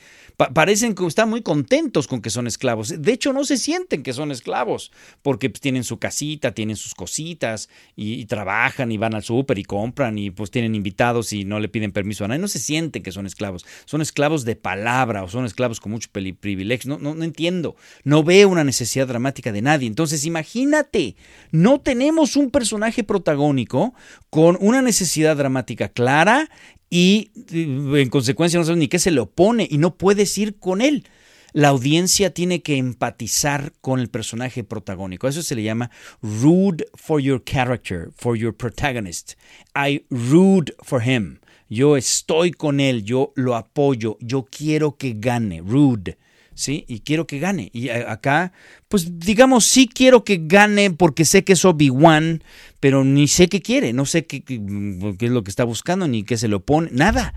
[0.54, 3.00] parecen que están muy contentos con que son esclavos.
[3.00, 4.90] De hecho, no se sienten que son esclavos
[5.22, 9.64] porque pues, tienen su casita, tienen sus cositas y, trabajan y van al súper y
[9.64, 12.40] compran y pues tienen invitados y no le piden permiso a nadie.
[12.40, 13.66] No se sienten que son esclavos.
[13.84, 16.88] Son esclavos de palabra o son esclavos con mucho privilegio.
[16.88, 17.76] No, no, no entiendo.
[18.04, 19.86] No veo una necesidad dramática de nadie.
[19.86, 21.16] Entonces, imagínate,
[21.50, 26.48] no tenemos un personaje protagónico con una necesidad dramática clara
[26.90, 30.80] y en consecuencia no sabes ni qué se le opone y no puedes ir con
[30.80, 31.04] él.
[31.52, 35.28] La audiencia tiene que empatizar con el personaje protagónico.
[35.28, 35.90] Eso se le llama
[36.22, 39.34] rude for your character, for your protagonist.
[39.74, 41.40] I root for him.
[41.70, 45.60] Yo estoy con él, yo lo apoyo, yo quiero que gane.
[45.60, 46.16] Rude.
[46.58, 46.84] ¿Sí?
[46.88, 47.70] Y quiero que gane.
[47.72, 48.52] Y acá,
[48.88, 52.42] pues digamos, sí quiero que gane porque sé que es Obi-Wan,
[52.80, 56.24] pero ni sé qué quiere, no sé qué, qué, es lo que está buscando, ni
[56.24, 57.32] qué se le opone, nada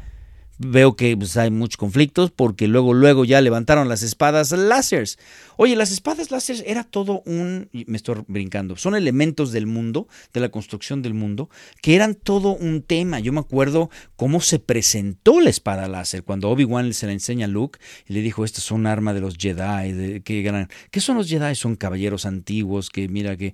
[0.65, 5.17] veo que pues, hay muchos conflictos porque luego, luego ya levantaron las espadas láseres.
[5.57, 10.39] Oye, las espadas láseres era todo un, me estoy brincando, son elementos del mundo, de
[10.39, 11.49] la construcción del mundo,
[11.81, 13.19] que eran todo un tema.
[13.19, 17.49] Yo me acuerdo cómo se presentó la espada láser cuando Obi-Wan se la enseña a
[17.49, 19.91] Luke y le dijo, esto es un arma de los Jedi.
[19.91, 21.55] De, que ¿Qué son los Jedi?
[21.55, 23.53] Son caballeros antiguos que mira que...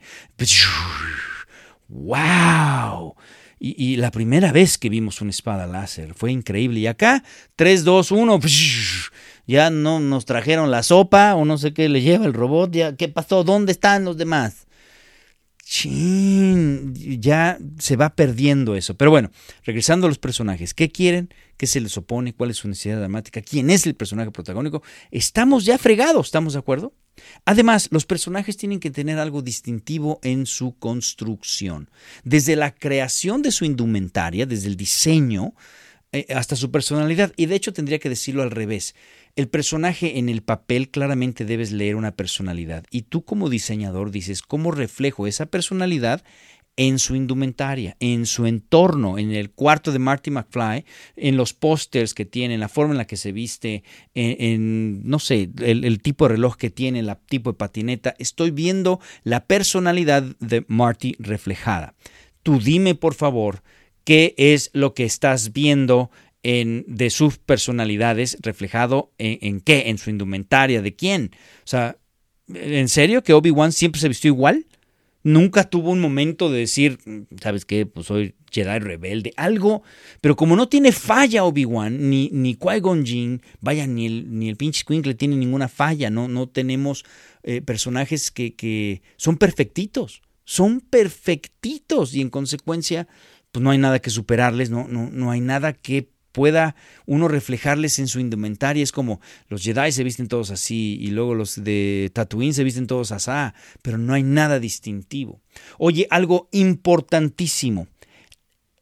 [1.89, 3.15] ¡Wow!
[3.59, 6.79] Y, la primera vez que vimos una espada láser fue increíble.
[6.79, 7.23] Y acá,
[7.55, 8.39] 3, 2, 1,
[9.47, 12.71] ya no nos trajeron la sopa o no sé qué le lleva el robot.
[12.71, 13.43] Ya, ¿Qué pasó?
[13.43, 14.66] ¿Dónde están los demás?
[15.69, 18.95] Chin, ya se va perdiendo eso.
[18.95, 19.31] Pero bueno,
[19.65, 21.33] regresando a los personajes, ¿qué quieren?
[21.57, 22.33] ¿Qué se les opone?
[22.33, 23.41] ¿Cuál es su necesidad dramática?
[23.41, 24.81] ¿Quién es el personaje protagónico?
[25.11, 26.93] Estamos ya fregados, ¿estamos de acuerdo?
[27.43, 31.89] Además, los personajes tienen que tener algo distintivo en su construcción.
[32.23, 35.53] Desde la creación de su indumentaria, desde el diseño,
[36.13, 37.33] eh, hasta su personalidad.
[37.35, 38.95] Y de hecho tendría que decirlo al revés.
[39.37, 42.83] El personaje en el papel claramente debes leer una personalidad.
[42.89, 46.23] Y tú como diseñador dices, ¿cómo reflejo esa personalidad
[46.75, 52.15] en su indumentaria, en su entorno, en el cuarto de Marty McFly, en los pósters
[52.15, 53.83] que tiene, en la forma en la que se viste,
[54.15, 58.15] en, no sé, el, tipo de reloj que tiene, el tipo de patineta.
[58.17, 61.93] Estoy viendo la personalidad de Marty reflejada.
[62.41, 63.61] Tú dime, por favor,
[64.03, 66.09] qué es lo que estás viendo
[66.47, 71.31] en, de sus personalidades reflejado en, qué, en su indumentaria, de quién.
[71.33, 71.97] O sea,
[72.53, 74.65] ¿en serio que Obi-Wan siempre se vistió igual?
[75.23, 76.99] nunca tuvo un momento de decir,
[77.41, 77.85] ¿sabes qué?
[77.85, 79.83] Pues soy Jedi rebelde, algo,
[80.21, 84.55] pero como no tiene falla Obi-Wan, ni, ni Qui-Gon Jinn, vaya, ni el, ni el
[84.55, 87.03] pinche Squinkle tiene ninguna falla, no, no tenemos
[87.43, 93.09] eh, personajes que, que son perfectitos, son perfectitos y en consecuencia,
[93.51, 96.75] pues no hay nada que superarles, no, no, no hay nada que pueda
[97.07, 98.83] uno reflejarles en su indumentaria.
[98.83, 102.85] Es como los Jedi se visten todos así y luego los de Tatooine se visten
[102.85, 103.31] todos así,
[103.81, 105.41] pero no hay nada distintivo.
[105.79, 107.87] Oye, algo importantísimo.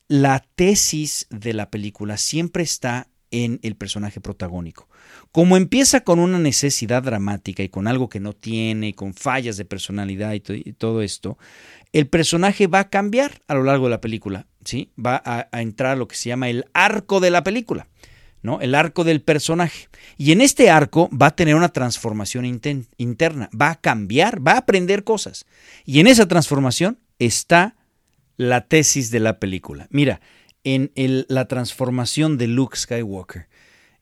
[0.09, 3.07] La tesis de la película siempre está
[3.43, 4.87] en el personaje protagónico.
[5.31, 9.65] Como empieza con una necesidad dramática y con algo que no tiene, con fallas de
[9.65, 11.37] personalidad y, todo esto,
[11.91, 14.47] el personaje va a cambiar a lo largo de la película.
[14.63, 14.91] ¿sí?
[15.03, 17.87] Va a, entrar a lo que se llama el arco de la película.
[18.41, 18.61] ¿no?
[18.61, 19.89] El arco del personaje.
[20.17, 22.45] Y en este arco va a tener una transformación
[22.97, 25.45] interna, va a cambiar, va a aprender cosas.
[25.83, 27.75] Y en esa transformación está
[28.37, 29.87] la tesis de la película.
[29.89, 30.21] Mira,
[30.65, 30.91] en
[31.29, 33.47] la transformación de Luke Skywalker,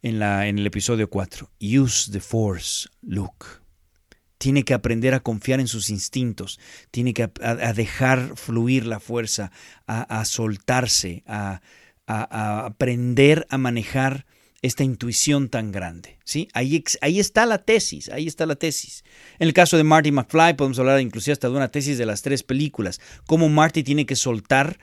[0.02, 3.46] en, la, en el episodio 4, Use the Force, Luke
[4.44, 6.60] tiene que aprender a confiar en sus instintos,
[6.92, 9.54] tiene que a, dejar fluir la fuerza,
[9.88, 11.62] a, soltarse, a,
[12.06, 14.26] aprender a manejar
[14.62, 16.20] esta intuición tan grande.
[16.26, 16.50] ¿sí?
[16.54, 19.06] Ahí, ahí, está la tesis, ahí está la tesis.
[19.40, 22.22] En el caso de Marty McFly podemos hablar inclusive hasta de una tesis de las
[22.22, 24.78] tres películas, cómo Marty tiene que soltar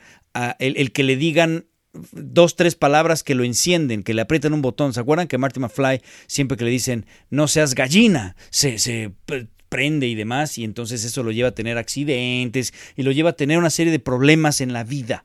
[0.57, 1.67] el, el, que le digan
[2.11, 4.93] dos, tres palabras que lo encienden, que le aprietan un botón.
[4.93, 9.11] ¿Se acuerdan que Marty McFly, siempre que le dicen no seas gallina, se, se
[9.69, 13.37] prende y demás, y entonces eso lo lleva a tener accidentes y lo lleva a
[13.37, 15.23] tener una serie de problemas en la vida.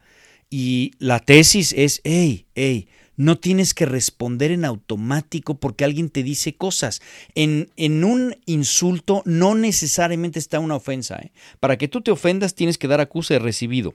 [0.48, 6.22] Y la tesis es, hey, hey, no tienes que responder en automático porque alguien te
[6.22, 7.02] dice cosas.
[7.34, 11.16] En, en un insulto no necesariamente está una ofensa.
[11.16, 11.32] ¿eh?
[11.58, 13.94] Para que tú te ofendas tienes que dar acuse de recibido.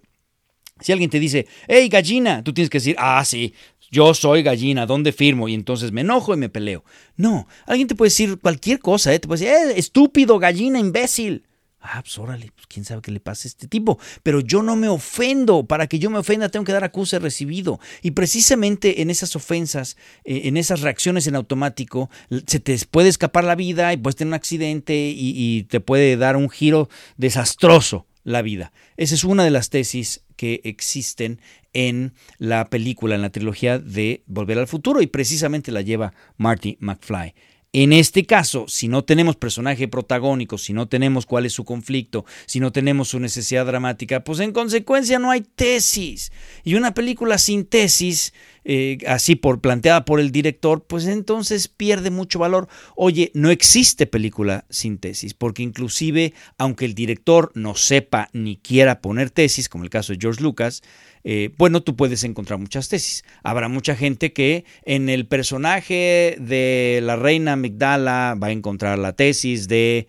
[0.82, 3.54] Si alguien te dice, hey gallina, tú tienes que decir, ah, sí,
[3.92, 5.50] yo soy gallina, ¿dónde firmo?
[5.50, 6.84] Y entonces me enojo y me peleo.
[7.18, 9.20] No, alguien te puede decir cualquier cosa, ¿eh?
[9.20, 11.44] te puede decir, eh, estúpido, gallina, imbécil.
[11.84, 13.98] Ah, pues órale, pues quién sabe qué le pasa a este tipo.
[14.22, 15.66] Pero yo no me ofendo.
[15.66, 17.80] Para que yo me ofenda tengo que dar acuse recibido.
[18.04, 22.12] Y precisamente en esas ofensas, eh, en esas reacciones en automático,
[22.46, 26.18] se te puede escapar la vida y puedes tener un accidente y, y te puede
[26.18, 28.72] dar un giro desastroso la vida.
[28.98, 31.40] Esa es una de las tesis que existen
[31.72, 36.78] en la película, en la trilogía de Volver al Futuro y precisamente la lleva Marty
[36.80, 37.36] McFly.
[37.74, 42.26] En este caso, si no tenemos personaje protagónico, si no tenemos cuál es su conflicto,
[42.48, 46.32] si no tenemos su necesidad dramática, pues en consecuencia no hay tesis.
[46.64, 52.12] Y una película sin tesis, eh, así por planteada por el director, pues entonces pierde
[52.12, 52.68] mucho valor.
[52.96, 59.02] Oye, no existe película sin tesis, porque inclusive, aunque el director no sepa ni quiera
[59.02, 60.84] poner tesis, como el caso de George Lucas,
[61.24, 63.24] eh, bueno, tú puedes encontrar muchas tesis.
[63.44, 69.14] Habrá mucha gente que en el personaje de la reina Migdala va a encontrar la
[69.14, 70.08] tesis de...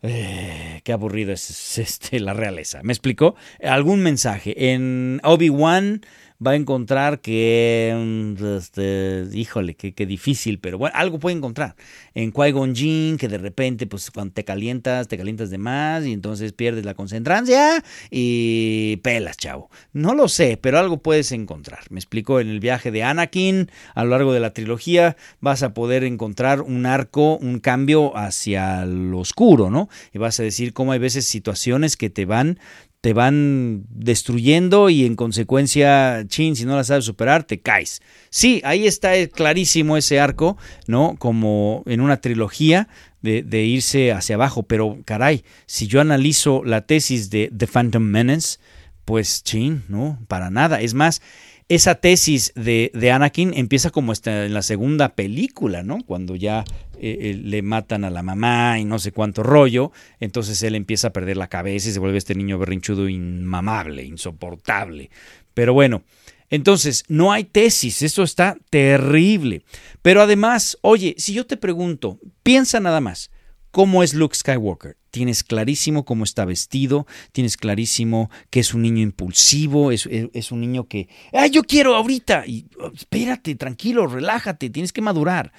[0.00, 2.80] Eh, qué aburrido es, este, la realeza.
[2.84, 3.34] ¿Me explicó?
[3.60, 4.72] Algún mensaje.
[4.72, 6.02] En Obi-Wan
[6.44, 11.74] va a encontrar que, mm, este, híjole, qué, difícil, pero bueno, algo puede encontrar.
[12.14, 16.12] En Qui-Gon Jinn, que de repente, pues cuando te calientas, te calientas de más y
[16.12, 19.70] entonces pierdes la concentrancia y pelas, chavo.
[19.92, 21.80] No lo sé, pero algo puedes encontrar.
[21.90, 25.74] Me explico, en el viaje de Anakin, a lo largo de la trilogía, vas a
[25.74, 29.88] poder encontrar un arco, un cambio hacia lo oscuro, ¿no?
[30.12, 32.58] Y vas a decir cómo hay veces situaciones que te van
[33.00, 38.02] te van destruyendo y en consecuencia, chin, si no la sabes superar, te caes.
[38.30, 40.56] Sí, ahí está clarísimo ese arco,
[40.86, 41.16] ¿no?
[41.18, 42.88] Como en una trilogía
[43.22, 48.02] de, de, irse hacia abajo, pero caray, si yo analizo la tesis de The Phantom
[48.02, 48.58] Menace,
[49.04, 50.80] pues chin, no, para nada.
[50.80, 51.22] Es más,
[51.68, 55.98] esa tesis de, Anakin empieza como está en la segunda película, ¿no?
[56.04, 56.64] Cuando ya
[56.98, 61.08] eh, eh, le matan a la mamá y no sé cuánto rollo, entonces él empieza
[61.08, 65.10] a perder la cabeza y se vuelve este niño berrinchudo inmamable, insoportable.
[65.52, 66.04] Pero bueno,
[66.48, 69.62] entonces no hay tesis, esto está terrible.
[70.00, 73.30] Pero además, oye, si yo te pregunto, piensa nada más,
[73.70, 74.96] ¿cómo es Luke Skywalker?
[75.10, 80.88] Tienes clarísimo cómo está vestido, tienes clarísimo que es un niño impulsivo, es, un niño
[80.88, 82.44] que, ¡ay, yo quiero ahorita!
[82.46, 85.52] Y oh, espérate, tranquilo, relájate, tienes que madurar.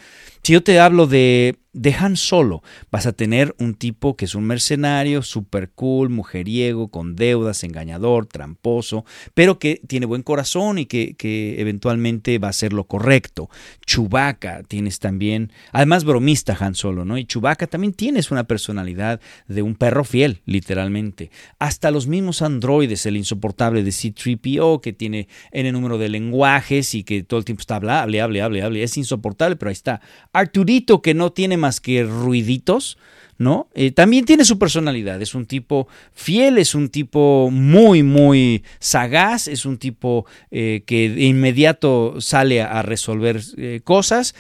[0.49, 4.33] Si yo te hablo de, de Han Solo, vas a tener un tipo que es
[4.33, 10.88] un mercenario, super cool, mujeriego, con deudas, engañador, tramposo, pero que tiene buen corazón y
[10.88, 13.49] que, que eventualmente va a hacer lo correcto.
[13.85, 17.17] Chubaca, tienes también, además bromista Han Solo, ¿no?
[17.17, 21.29] Y Chubaca también tienes una personalidad de un perro fiel, literalmente.
[21.59, 27.03] Hasta los mismos androides, el insoportable de C-3PO, que tiene N número de lenguajes y
[27.03, 30.01] que todo el tiempo está hable, hable, hable, hable, es insoportable, pero ahí está.
[30.39, 32.97] Arturito, que no tiene más que ruiditos,
[33.39, 33.69] ¿no?
[33.73, 39.47] Eh, también tiene su personalidad, es un tipo fiel, es un tipo muy, muy sagaz,
[39.47, 44.36] es un tipo eh, que de inmediato sale a, resolver eh, cosas,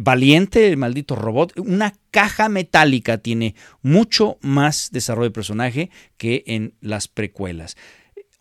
[0.00, 6.74] valiente, el maldito robot, una caja metálica tiene mucho más desarrollo de personaje que en
[6.80, 7.76] las precuelas.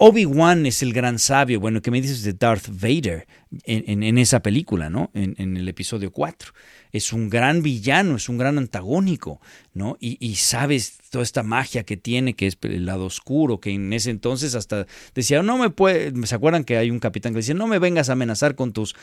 [0.06, 3.26] Obi-Wan es el gran sabio, bueno, ¿qué me dices de Darth Vader
[3.64, 5.10] en, esa película, ¿no?
[5.14, 6.52] En, el episodio 4.
[6.92, 9.40] Es un gran villano, es un gran antagónico,
[9.74, 9.96] ¿no?
[10.02, 14.10] Y, sabes toda esta magia que tiene, que es el lado oscuro, que en ese
[14.10, 17.68] entonces hasta decía, no me puede, ¿se acuerdan que hay un capitán que decía, no
[17.68, 18.96] me vengas a amenazar con tus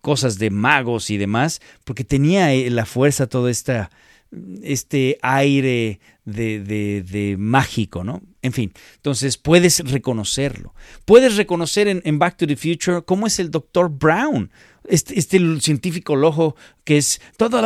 [0.00, 1.60] cosas de magos y demás?
[1.84, 3.90] Porque tenía eh, la fuerza, toda esta
[4.62, 8.22] este aire de, de, mágico, ¿no?
[8.42, 10.74] En fin, entonces puedes reconocerlo.
[11.04, 13.88] Puedes reconocer en, Back to the Future cómo es el Dr.
[13.88, 14.50] Brown,
[14.88, 17.60] este, este científico lojo que es todo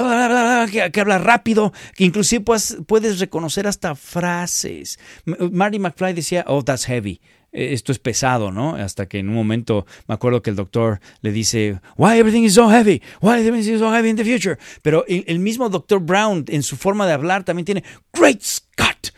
[0.71, 4.99] que, que, habla rápido, que inclusive puedes, puedes reconocer hasta frases.
[5.25, 7.21] Marty McFly decía, oh, that's heavy.
[7.53, 8.77] Eh, esto es pesado, ¿no?
[8.77, 12.55] Hasta que en un momento me acuerdo que el doctor le dice, why everything is
[12.55, 14.59] so heavy, why everything is so heavy in the future.
[14.83, 19.13] Pero el, mismo doctor Brown en su forma de hablar también tiene, great Scott,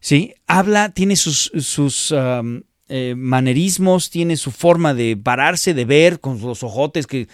[0.00, 0.34] ¿sí?
[0.46, 6.38] Habla, tiene sus, sus um, eh, manerismos, tiene su forma de pararse, de ver con
[6.40, 7.28] los ojotes que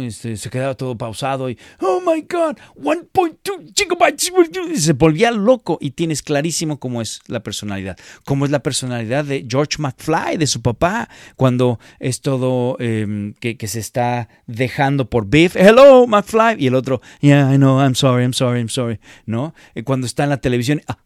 [0.00, 4.30] este, se quedaba todo pausado y, oh my god, 1.2 gigabytes,
[4.74, 9.46] se volvía loco y tienes clarísimo cómo es la personalidad, cómo es la personalidad de
[9.48, 15.56] George McFly, de su papá, cuando es todo em, que, se está dejando por Biff,
[15.56, 19.54] hello McFly, y el otro, yeah, I know, I'm sorry, I'm sorry, I'm sorry, ¿no?
[19.74, 20.98] Eh, cuando está en la televisión, ah,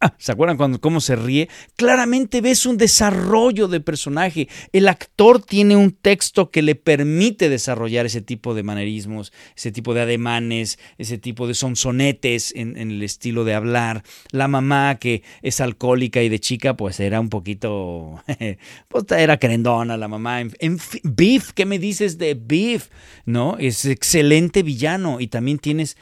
[0.18, 1.48] ¿Se acuerdan cuando cómo se ríe?
[1.76, 4.48] Claramente ves un desarrollo de personaje.
[4.72, 9.94] El actor tiene un texto que le permite desarrollar ese tipo de manerismos, ese tipo
[9.94, 14.02] de ademanes, ese tipo de sonsonetes en, en el estilo de hablar.
[14.30, 18.22] La mamá que es alcohólica y de chica, pues era un poquito,
[18.88, 20.40] pues era querendona la mamá.
[20.40, 22.88] En, Beef, ¿qué me dices de Beef?
[23.24, 23.56] ¿No?
[23.58, 25.96] Es excelente villano y también tienes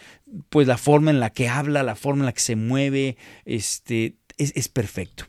[0.49, 4.17] pues la forma en la que habla, la forma en la que se mueve, este,
[4.37, 5.25] es, perfecto.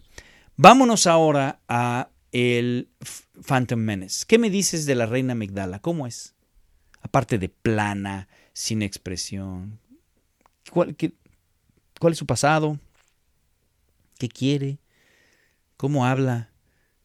[0.55, 2.89] Vámonos ahora a el
[3.45, 4.25] Phantom Menace.
[4.27, 5.79] ¿Qué me dices de la reina Migdala?
[5.79, 6.35] ¿Cómo es?
[7.01, 9.79] Aparte de plana, sin expresión.
[10.71, 10.95] ¿Cuál,
[11.99, 12.79] ¿Cuál es su pasado?
[14.17, 14.79] ¿Qué quiere?
[15.77, 16.51] ¿Cómo habla?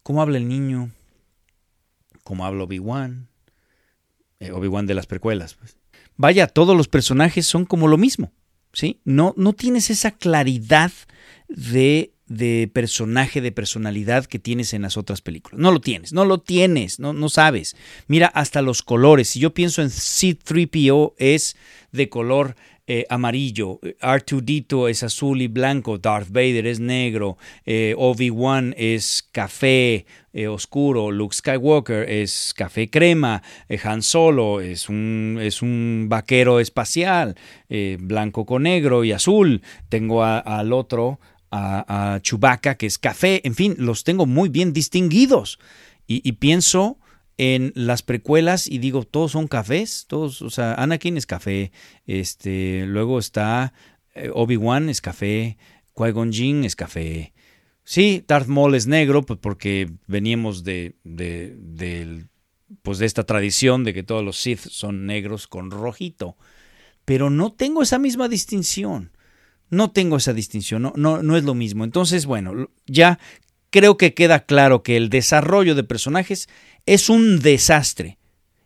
[0.03, 0.91] ¿Cómo habla el niño?
[2.23, 3.29] ¿Cómo habla Obi-Wan?
[4.39, 5.53] Eh, Obi-Wan de las precuelas.
[5.55, 5.74] Pues.
[6.17, 8.31] Vaya, todos los personajes son como lo mismo.
[8.75, 8.99] ¿sí?
[9.05, 10.91] No, no tienes esa claridad
[11.47, 15.59] de, de, personaje, de personalidad que tienes en las otras películas.
[15.59, 17.75] No lo tienes, no lo tienes, no, no sabes.
[18.07, 19.29] Mira, hasta los colores.
[19.29, 21.55] Si yo pienso en C3PO es
[21.91, 22.55] de color
[22.87, 30.05] eh, amarillo, R2D2 es azul y blanco, Darth Vader es negro, eh, Obi-Wan es café
[30.33, 33.41] eh, oscuro, Luke Skywalker es café crema,
[33.83, 37.35] Han Solo es un, es un vaquero espacial,
[37.99, 39.63] blanco con negro y azul.
[39.89, 41.19] Tengo al otro,
[41.49, 45.57] a Chewbacca, que es café, en fin, los tengo muy bien distinguidos.
[46.07, 46.99] y pienso
[47.37, 51.71] en las precuelas y digo, todos son cafés, todos, o sea, Anakin es café,
[52.05, 53.73] este, luego está
[54.15, 55.57] eh, Obi-Wan es café,
[55.93, 57.33] Qui-Gon Jinn es café.
[57.83, 62.25] Sí, Darth Maul es negro, pues porque veníamos de, de,
[62.81, 66.37] pues de esta tradición de que todos los Sith son negros con rojito.
[67.03, 69.11] Pero no tengo esa misma distinción.
[69.69, 71.83] No tengo esa distinción, no, no, no es lo mismo.
[71.83, 73.19] Entonces, bueno, ya
[73.71, 76.47] creo que queda claro que el desarrollo de personajes
[76.85, 78.17] es un desastre.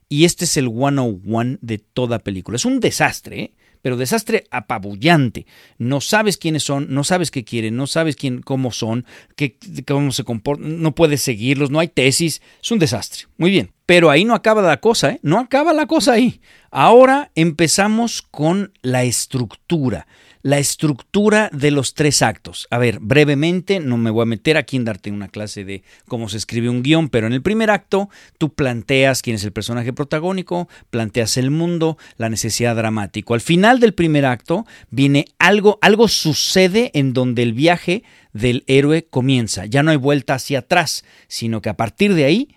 [0.07, 2.55] Y este es el 101 de toda película.
[2.55, 3.53] Es un desastre, ¿eh?
[3.81, 5.45] pero desastre apabullante.
[5.77, 9.05] No sabes quiénes son, no sabes qué quieren, no sabes quién, cómo son,
[9.35, 9.57] qué,
[9.87, 12.41] cómo se comportan, no puedes seguirlos, no hay tesis.
[12.61, 13.27] Es un desastre.
[13.37, 13.71] Muy bien.
[13.85, 15.19] Pero ahí no acaba la cosa, ¿eh?
[15.21, 16.41] No acaba la cosa ahí.
[16.71, 20.07] Ahora empezamos con la estructura
[20.41, 22.67] la estructura de los tres actos.
[22.71, 26.29] A ver, brevemente, no me voy a meter aquí en darte una clase de cómo
[26.29, 29.91] se escribe un guion, pero en el primer acto tú planteas quién es el personaje
[29.91, 33.33] protagónico, planteas el mundo, la necesidad dramática.
[33.33, 39.07] Al final del primer acto viene algo, algo sucede en donde el viaje del héroe
[39.09, 39.65] comienza.
[39.65, 42.55] Ya no hay vuelta hacia atrás, sino que a partir de ahí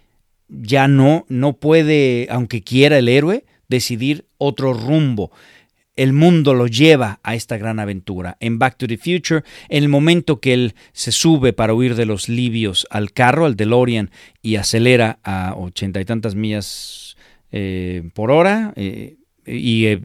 [0.48, 5.32] ya no, no puede, aunque quiera el héroe, decidir otro rumbo
[5.96, 8.36] el mundo lo lleva a esta gran aventura.
[8.40, 12.06] En Back to the Future, en el momento que él se sube para huir de
[12.06, 17.16] los libios al carro, al DeLorean, y acelera a ochenta y tantas millas
[17.50, 19.16] eh, por hora, eh,
[19.46, 20.00] y eh,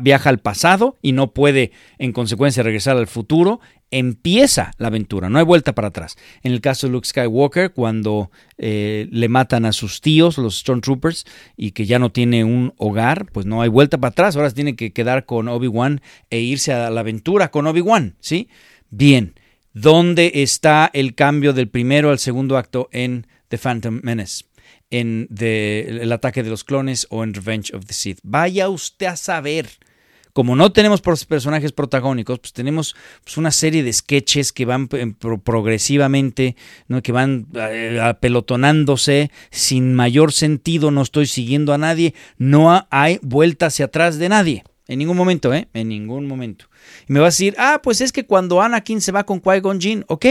[0.00, 3.60] viaja al pasado y no puede en consecuencia regresar al futuro,
[3.90, 6.16] empieza la aventura, no hay vuelta para atrás.
[6.42, 11.24] En el caso de Luke Skywalker, cuando eh, le matan a sus tíos, los Stormtroopers,
[11.56, 14.76] y que ya no tiene un hogar, pues no hay vuelta para atrás, ahora tiene
[14.76, 18.48] que quedar con Obi-Wan e irse a la aventura con Obi-Wan, ¿sí?
[18.90, 19.34] Bien,
[19.72, 24.47] ¿dónde está el cambio del primero al segundo acto en The Phantom Menace?
[24.90, 28.18] En El ataque de los clones o en Revenge of the Sith.
[28.22, 29.68] Vaya usted a saber
[30.38, 36.54] como no tenemos personajes protagónicos, pues tenemos pues, una serie de sketches que van progresivamente,
[36.86, 37.02] ¿no?
[37.02, 43.66] que van eh, apelotonándose sin mayor sentido, no estoy siguiendo a nadie, no hay vuelta
[43.66, 44.64] hacia atrás de nadie.
[44.86, 45.66] En ningún momento, ¿eh?
[45.74, 46.66] En ningún momento.
[47.08, 49.80] Y me va a decir, ah, pues es que cuando Anakin se va con Qui-Gon
[49.80, 50.24] Jinn, ok,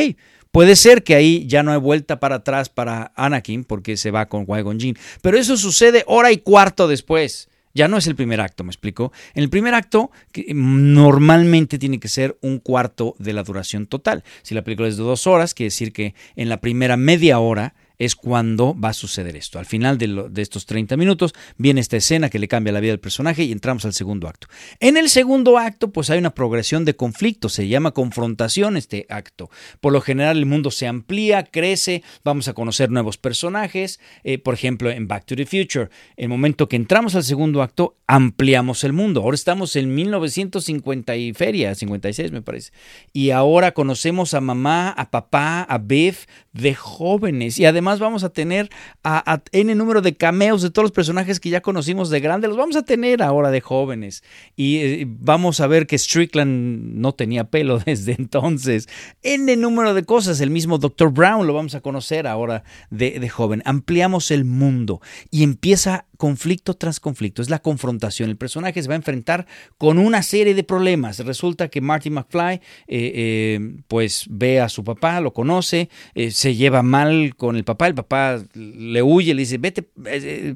[0.51, 4.27] Puede ser que ahí ya no hay vuelta para atrás para Anakin porque se va
[4.27, 7.49] con Qui-Gon Jinn, pero eso sucede hora y cuarto después.
[7.73, 9.11] Ya no es el primer acto, me explico.
[9.35, 10.09] En el primer acto
[10.47, 14.23] normalmente tiene que ser un cuarto de la duración total.
[14.41, 17.75] Si la película es de dos horas, quiere decir que en la primera media hora
[17.99, 19.59] es cuando va a suceder esto.
[19.59, 22.99] Al final de, estos 30 minutos viene esta escena que le cambia la vida al
[22.99, 24.47] personaje y entramos al segundo acto.
[24.79, 29.49] En el segundo acto, pues hay una progresión de conflicto, se llama confrontación este acto.
[29.81, 33.99] Por lo general el mundo se amplía, crece, vamos a conocer nuevos personajes.
[34.23, 37.97] Eh, por ejemplo, en Back to the Future, el momento que entramos al segundo acto,
[38.05, 39.21] ampliamos el mundo.
[39.21, 42.71] Ahora estamos en 1950 y feria, 56 me parece.
[43.11, 48.25] Y ahora conocemos a mamá, a papá, a Biff de jóvenes y además nomás vamos
[48.25, 48.69] a tener
[49.05, 52.57] a, N número de cameos de todos los personajes que ya conocimos de grande, los
[52.57, 54.25] vamos a tener ahora de jóvenes.
[54.57, 58.89] Y eh, vamos a ver que Strickland no tenía pelo desde entonces.
[59.23, 61.11] N número de cosas, el mismo Dr.
[61.13, 63.61] Brown lo vamos a conocer ahora de, joven.
[63.63, 64.99] Ampliamos el mundo
[65.31, 68.29] y empieza conflicto tras conflicto, es la confrontación.
[68.29, 69.45] El personaje se va a enfrentar
[69.77, 71.19] con una serie de problemas.
[71.19, 75.89] Resulta que Marty McFly eh, eh, pues ve a su papá, lo conoce,
[76.31, 79.83] se lleva mal con el papá, el papá le huye, le dice, vete,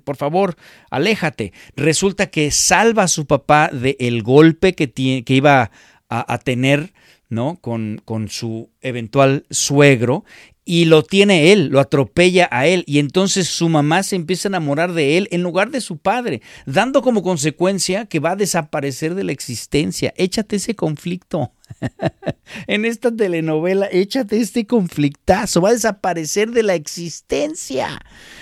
[0.03, 0.55] por favor,
[0.89, 1.53] aléjate.
[1.75, 5.69] Resulta que salva a su papá del golpe que, iba
[6.09, 6.91] a, a tener
[7.29, 7.59] ¿no?
[7.61, 10.25] Con, con, su eventual suegro
[10.65, 14.51] y lo tiene él, lo atropella a él y entonces su mamá se empieza a
[14.51, 19.15] enamorar de él en lugar de su padre, dando como consecuencia que va a desaparecer
[19.15, 20.13] de la existencia.
[20.17, 21.53] Échate ese conflicto.
[22.67, 27.99] en esta telenovela, échate este conflictazo, va a desaparecer de la existencia.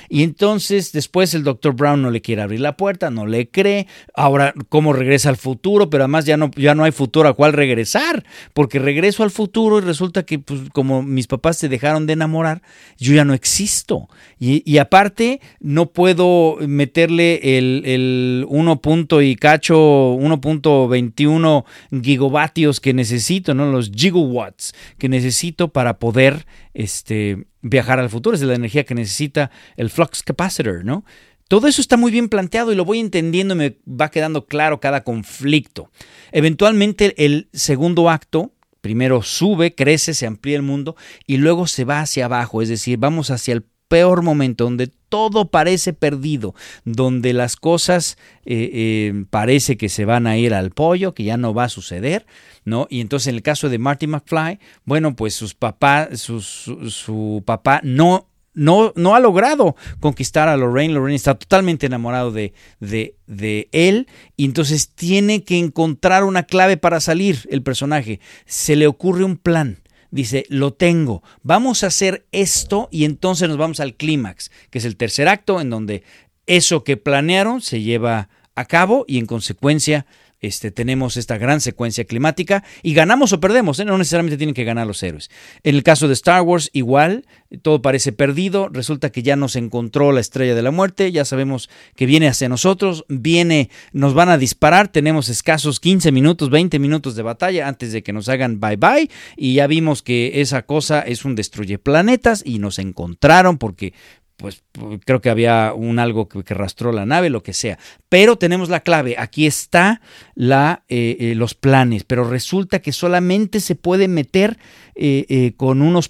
[0.10, 3.88] Y entonces después el doctor Brown no le quiere abrir la puerta, no le cree.
[4.16, 5.90] Ahora, ¿cómo regresa al futuro?
[5.90, 9.78] Pero además ya no, ya no hay futuro a cuál regresar, porque regreso al futuro
[9.78, 12.64] y resulta que pues, como mis papás se dejaron de enamorar,
[12.98, 14.10] yo ya no existo.
[14.42, 18.82] Y, aparte, no puedo meterle el, el 1.
[19.22, 21.66] y cacho, 1.21
[22.02, 23.19] gigavatios que necesito,
[23.54, 23.72] ¿no?
[23.72, 28.36] Los gigawatts que necesito para poder este, viajar al futuro.
[28.36, 31.06] Es la energía que necesita el flux capacitor, ¿no?
[31.48, 35.04] Todo eso está muy bien planteado y lo voy entendiendo me va quedando claro cada
[35.04, 35.90] conflicto.
[36.32, 40.96] Eventualmente el segundo acto primero sube, crece, se amplía el mundo
[41.26, 45.50] y luego se va hacia abajo, es decir, vamos hacia el peor momento, donde todo
[45.50, 51.14] parece perdido, donde las cosas eh, eh, parece que se van a ir al pollo,
[51.14, 52.26] que ya no va a suceder,
[52.64, 52.88] ¿no?
[52.90, 57.82] Y entonces en el caso de Marty McFly, bueno, pues sus papá, su, su papá
[57.84, 60.94] no no, no, ha logrado conquistar a Lorraine.
[60.94, 66.76] Lorraine está totalmente enamorado de, de, de, él y entonces tiene que encontrar una clave
[66.76, 68.20] para salir el personaje.
[68.46, 69.78] Se le ocurre un plan
[70.12, 74.86] dice, lo tengo, vamos a hacer esto y entonces nos vamos al clímax, que es
[74.86, 76.04] el tercer acto en donde
[76.46, 80.06] eso que planearon se lleva a cabo y en consecuencia
[80.42, 83.86] este, tenemos esta gran secuencia climática y ganamos o perdemos, ¿eh?
[83.86, 85.30] no necesariamente tienen que ganar los héroes.
[85.64, 87.26] En el caso de Star Wars, igual,
[87.62, 91.70] todo parece perdido, resulta que ya nos encontró la estrella de la muerte, ya sabemos
[91.96, 97.16] que viene hacia nosotros, viene, nos van a disparar, tenemos escasos 15 minutos, 20 minutos
[97.16, 101.02] de batalla antes de que nos hagan bye bye y ya vimos que esa cosa
[101.02, 103.94] es un destruye planetas y nos encontraron porque
[104.40, 104.64] pues
[105.06, 107.78] creo que había un algo que, rastró la nave, lo que sea.
[108.08, 110.02] Pero tenemos la clave, aquí está
[110.34, 114.58] la, eh, eh, los planes, pero resulta que solamente se puede meter
[114.96, 116.10] eh, con unos,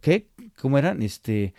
[0.00, 0.28] ¿qué?
[0.58, 1.02] ¿Cómo eran?
[1.02, 1.52] Este,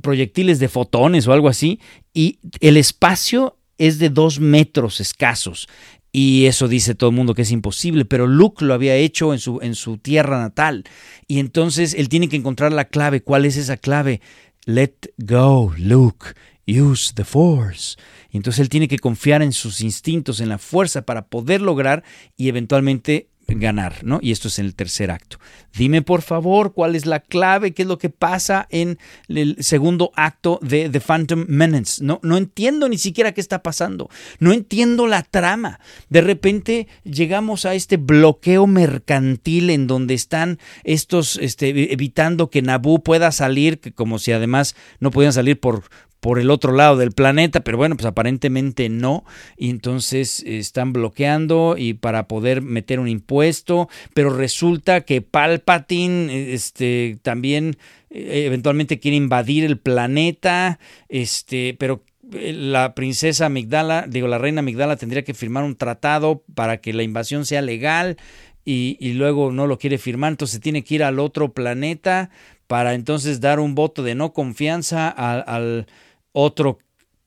[0.00, 1.80] proyectiles de fotones o algo así,
[2.14, 5.68] y el espacio es de dos metros escasos.
[6.14, 9.38] Y eso dice todo el mundo que es imposible, pero Luke lo había hecho en
[9.38, 10.84] su, en su tierra natal.
[11.26, 13.22] Y entonces él tiene que encontrar la clave.
[13.22, 14.20] ¿Cuál es esa clave?
[14.64, 16.34] Let go, Luke.
[16.66, 17.96] Use the force.
[18.30, 22.04] Y entonces él tiene que confiar en sus instintos, en la fuerza para poder lograr
[22.36, 24.18] y eventualmente ganar, ¿no?
[24.22, 25.38] Y esto es en el tercer acto.
[25.76, 30.12] Dime por favor cuál es la clave, qué es lo que pasa en el segundo
[30.14, 32.04] acto de The Phantom Menace.
[32.04, 34.08] No, no entiendo ni siquiera qué está pasando.
[34.38, 35.80] No entiendo la trama.
[36.08, 43.02] De repente llegamos a este bloqueo mercantil en donde están estos este, evitando que Naboo
[43.02, 45.84] pueda salir, como si además no pudieran salir por,
[46.22, 49.24] por el otro lado del planeta, pero bueno, pues aparentemente no,
[49.56, 57.18] y entonces están bloqueando y para poder meter un impuesto, pero resulta que Palpatine este
[57.22, 57.76] también
[58.10, 62.04] eh, eventualmente quiere invadir el planeta, este, pero
[62.34, 66.92] eh, la princesa Amigdala, digo, la reina Amigdala tendría que firmar un tratado para que
[66.92, 68.16] la invasión sea legal
[68.64, 72.30] y luego no lo quiere firmar, entonces tiene que ir al otro planeta
[72.68, 75.86] para entonces dar un voto de no confianza al
[76.32, 76.78] otro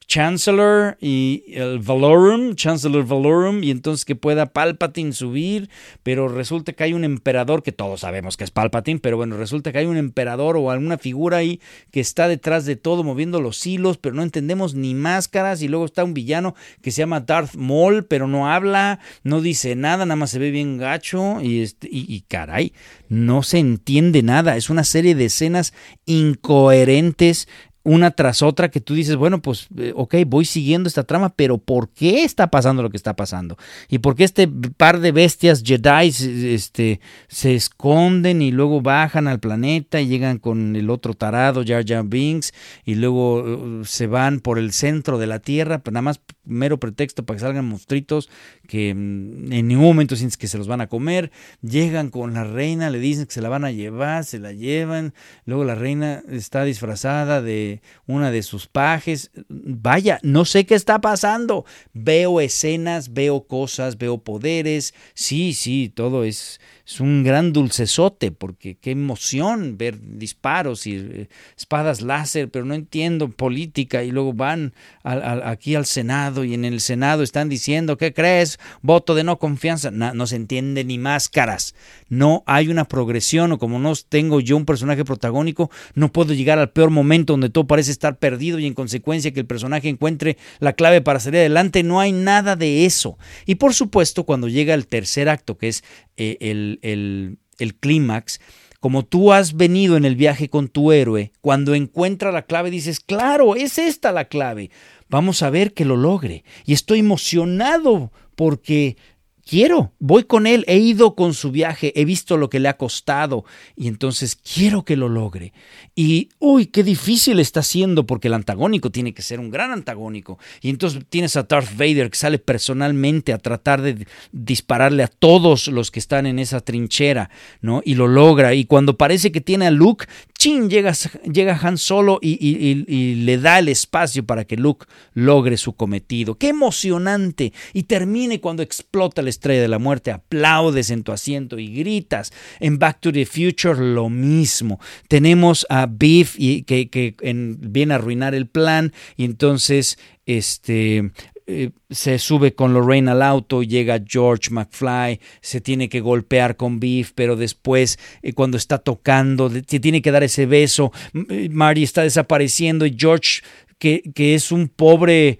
[0.07, 5.69] Chancellor y el Valorum, Chancellor Valorum, y entonces que pueda Palpatine subir,
[6.03, 9.71] pero resulta que hay un emperador, que todos sabemos que es Palpatine, pero bueno, resulta
[9.71, 11.59] que hay un emperador o alguna figura ahí
[11.91, 15.85] que está detrás de todo moviendo los hilos, pero no entendemos ni máscaras, y luego
[15.85, 20.15] está un villano que se llama Darth Maul, pero no habla, no dice nada, nada
[20.15, 22.73] más se ve bien gacho, y, este, y, caray,
[23.09, 25.73] no se entiende nada, es una serie de escenas
[26.05, 27.47] incoherentes
[27.85, 31.59] una tras otra que tú dices, bueno, pues eh, ok, voy siguiendo esta trama, pero
[31.59, 33.57] ¿por qué está pasando lo que está pasando?
[33.87, 36.07] ¿Y por qué este par de bestias Jedi
[36.53, 41.85] este, se esconden y luego bajan al planeta y llegan con el otro tarado, Jar
[41.87, 46.01] Jar Binks, y luego uh, se van por el centro de la Tierra, pues nada
[46.01, 48.29] más mero pretexto para que salgan monstruitos
[48.67, 51.31] que mm, en ningún momento sientes que se los van a comer,
[51.61, 55.13] llegan con la reina, le dicen que se la van a llevar, se la llevan,
[55.45, 59.31] luego la reina está disfrazada de una de sus pajes.
[59.49, 61.65] Vaya, no sé qué está pasando.
[61.93, 64.93] Veo escenas, veo cosas, veo poderes.
[65.13, 71.29] Sí, sí, todo es, es un gran dulcesote, porque qué emoción ver disparos y eh,
[71.57, 74.03] espadas láser, pero no entiendo política.
[74.03, 74.73] Y luego van
[75.03, 78.59] aquí al Senado y en el Senado están diciendo, ¿qué crees?
[78.83, 79.89] Voto de no confianza.
[79.89, 81.73] No, no se entiende ni máscaras.
[82.07, 86.59] No hay una progresión, o como no tengo yo un personaje protagónico, no puedo llegar
[86.59, 90.37] al peor momento donde todo parece estar perdido y en consecuencia que el personaje encuentre
[90.59, 91.81] la clave para salir adelante.
[91.81, 93.17] No hay nada de eso.
[93.47, 95.83] Y por supuesto, cuando llega el tercer acto, que es
[96.17, 98.39] eh, el, el, el clímax,
[98.79, 102.99] como tú has venido en el viaje con tu héroe, cuando encuentra la clave dices,
[102.99, 104.69] claro, es esta la clave.
[105.09, 106.43] Vamos a ver que lo logre.
[106.65, 108.97] Y estoy emocionado porque
[109.45, 112.77] quiero, voy con él, he ido con su viaje, he visto lo que le ha
[112.77, 115.53] costado y entonces quiero que lo logre.
[115.95, 120.39] Y, uy, qué difícil está siendo porque el antagónico tiene que ser un gran antagónico.
[120.61, 125.67] Y entonces tienes a Darth Vader que sale personalmente a tratar de dispararle a todos
[125.67, 127.29] los que están en esa trinchera,
[127.61, 127.81] ¿no?
[127.85, 128.53] Y lo logra.
[128.53, 130.05] Y cuando parece que tiene a Luke,
[130.37, 130.93] chin, llega,
[131.31, 136.37] llega Han Solo y, le da el espacio para que Luke logre su cometido.
[136.37, 137.53] Qué emocionante.
[137.73, 142.31] Y termine cuando explota el estrella de la muerte, aplaudes en tu asiento y gritas.
[142.59, 144.79] En Back to the Future lo mismo.
[145.07, 147.15] Tenemos a Biff y, que
[147.59, 151.11] viene a arruinar el plan y entonces este
[151.47, 156.79] eh, se sube con Lorraine al auto, llega George McFly, se tiene que golpear con
[156.79, 160.91] Biff, pero después eh, cuando está tocando, se tiene que dar ese beso,
[161.29, 163.43] eh, Marty está desapareciendo y George,
[163.77, 165.37] que, que es un pobre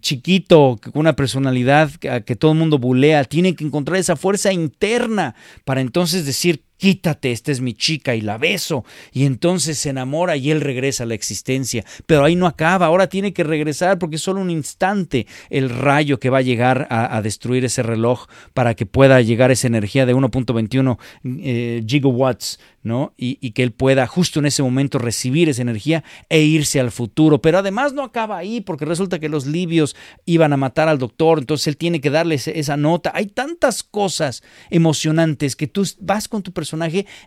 [0.00, 4.50] chiquito, con una personalidad que, que todo el mundo bulea, tiene que encontrar esa fuerza
[4.50, 5.34] interna
[5.66, 8.84] para entonces decir, quítate, esta es mi chica y la beso.
[9.12, 11.84] Y entonces se enamora y él regresa a la existencia.
[12.06, 16.18] Pero ahí no acaba, ahora tiene que regresar porque es solo un instante el rayo
[16.18, 20.16] que va a llegar a, destruir ese reloj para que pueda llegar esa energía de
[20.16, 23.14] 1.21 eh, gigawatts, ¿no?
[23.16, 27.40] Y, que él pueda justo en ese momento recibir esa energía e irse al futuro.
[27.40, 31.38] Pero además no acaba ahí porque resulta que los libios iban a matar al doctor,
[31.38, 33.12] entonces él tiene que darle esa nota.
[33.14, 36.71] Hay tantas cosas emocionantes que tú vas con tu persona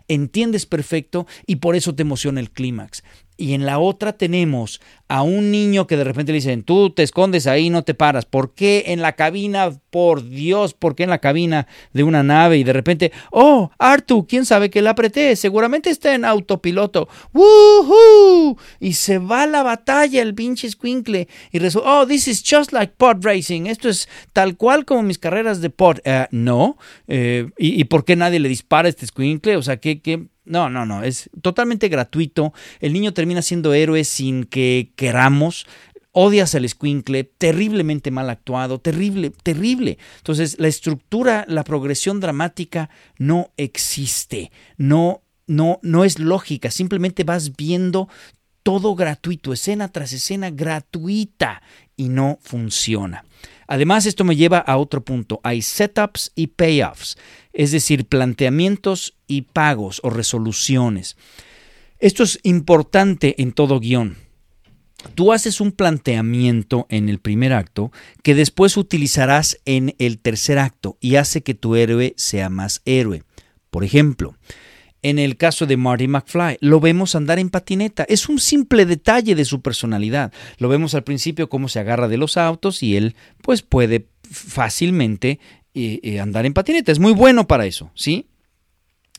[0.08, 3.02] entiendes perfecto y por eso te emociona el clímax.
[3.36, 7.02] Y en la otra tenemos a un niño que de repente le dicen, tú te
[7.02, 8.24] escondes ahí, no te paras.
[8.24, 9.70] ¿Por qué en la cabina?
[9.90, 12.58] Por Dios, ¿por qué en la cabina de una nave?
[12.58, 15.36] Y de repente, oh, Artu, ¿quién sabe que la apreté?
[15.36, 17.08] Seguramente está en autopiloto.
[17.32, 18.56] ¡Woohoo!
[18.80, 21.28] Y se va a la batalla el pinche squinkle.
[21.52, 23.66] Y resulta, oh, this is just like pod racing.
[23.66, 25.98] Esto es tal cual como mis carreras de pod.
[26.04, 26.78] Eh, no.
[27.06, 29.56] Eh, y, por qué nadie le dispara este squinkle?
[29.56, 32.54] O sea, ¿qué, qué, no, no, no, es totalmente gratuito.
[32.80, 35.66] El niño termina siendo héroe sin que queramos.
[36.12, 39.98] Odias al squinkle, terriblemente mal actuado, terrible, terrible.
[40.18, 42.88] Entonces, la estructura, la progresión dramática
[43.18, 44.50] no existe.
[44.78, 46.70] No, no, no es lógica.
[46.70, 48.08] Simplemente vas viendo
[48.62, 51.62] todo gratuito, escena tras escena gratuita
[51.96, 53.24] y no funciona.
[53.66, 55.40] Además, esto me lleva a otro punto.
[55.42, 57.16] Hay setups y payoffs,
[57.52, 61.16] es decir, planteamientos y pagos o resoluciones.
[61.98, 64.16] Esto es importante en todo guion.
[65.14, 67.92] Tú haces un planteamiento en el primer acto
[68.22, 73.22] que después utilizarás en el tercer acto y hace que tu héroe sea más héroe.
[73.70, 74.34] Por ejemplo,
[75.08, 78.04] en el caso de Marty McFly, lo vemos andar en patineta.
[78.08, 80.32] Es un simple detalle de su personalidad.
[80.58, 85.38] Lo vemos al principio cómo se agarra de los autos y él pues puede fácilmente
[85.74, 86.90] eh, eh, andar en patineta.
[86.90, 88.26] Es muy bueno para eso, ¿sí?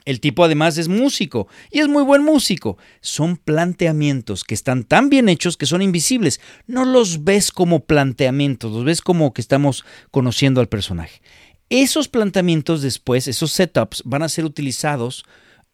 [0.03, 2.77] El tipo además es músico y es muy buen músico.
[2.99, 6.41] Son planteamientos que están tan bien hechos que son invisibles.
[6.65, 11.21] No los ves como planteamientos, los ves como que estamos conociendo al personaje.
[11.69, 15.23] Esos planteamientos después, esos setups, van a ser utilizados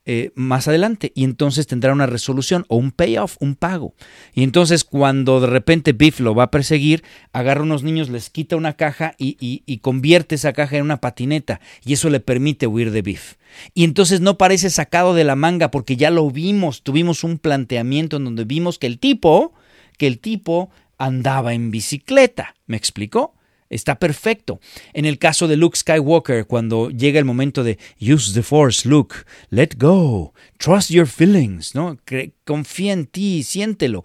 [0.06, 3.94] eh, más adelante y entonces tendrá una resolución o un payoff, un pago.
[4.34, 8.58] Y entonces cuando de repente Biff lo va a perseguir, agarra unos niños, les quita
[8.58, 12.92] una caja y, y convierte esa caja en una patineta y eso le permite huir
[12.92, 13.36] de Biff.
[13.74, 18.18] Y entonces no parece sacado de la manga porque ya lo vimos, tuvimos un planteamiento
[18.18, 19.54] en donde vimos que el tipo,
[19.98, 22.56] que el tipo andaba en bicicleta.
[22.66, 23.33] ¿Me explicó?
[23.74, 24.60] Está perfecto.
[24.94, 29.16] En el caso de Luke Skywalker, cuando llega el momento de use the force, Luke,
[29.50, 31.98] let go, trust your feelings, ¿no?
[32.46, 34.04] confía en ti, siéntelo.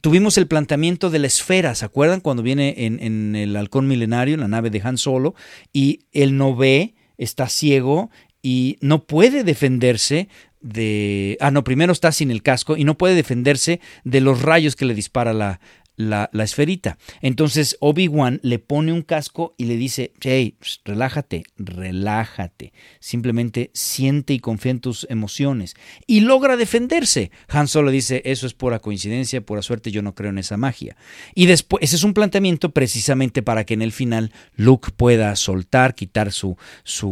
[0.00, 2.20] Tuvimos el planteamiento de la esfera, ¿se acuerdan?
[2.20, 5.34] Cuando viene en, el halcón milenario, en la nave de Han Solo,
[5.72, 8.10] y él no ve, está ciego
[8.42, 10.28] y no puede defenderse
[10.60, 11.36] de...
[11.40, 14.86] Ah, no, primero está sin el casco y no puede defenderse de los rayos que
[14.86, 15.60] le dispara la,
[15.96, 16.98] la, esferita.
[17.20, 22.72] Entonces Obi-Wan le pone un casco y le dice, hey, relájate, relájate.
[23.00, 25.74] Simplemente siente y confía en tus emociones.
[26.06, 27.30] Y logra defenderse.
[27.48, 30.96] Han Solo dice, eso es pura coincidencia, pura suerte, yo no creo en esa magia.
[31.34, 35.94] Y después, ese es un planteamiento precisamente para que en el final Luke pueda soltar,
[35.94, 36.56] quitar su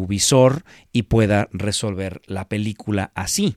[0.07, 3.57] visor y pueda resolver la película así.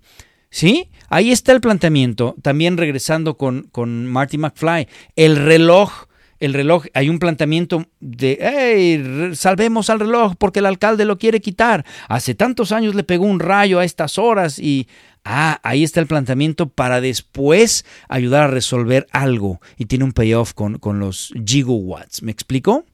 [0.56, 0.90] ¿Sí?
[1.10, 2.34] Ahí está el planteamiento.
[2.42, 4.88] También regresando con, con Marty McFly.
[5.18, 6.06] El reloj.
[6.40, 11.42] El reloj, hay un planteamiento de, hey, salvemos al reloj porque el alcalde lo quiere
[11.42, 11.86] quitar.
[12.08, 14.88] Hace tantos años le pegó un rayo a estas horas y,
[15.26, 19.60] ah, ahí está el planteamiento para después ayudar a resolver algo.
[19.78, 22.24] Y tiene un payoff con, con los gigawatts.
[22.24, 22.86] ¿Me explico?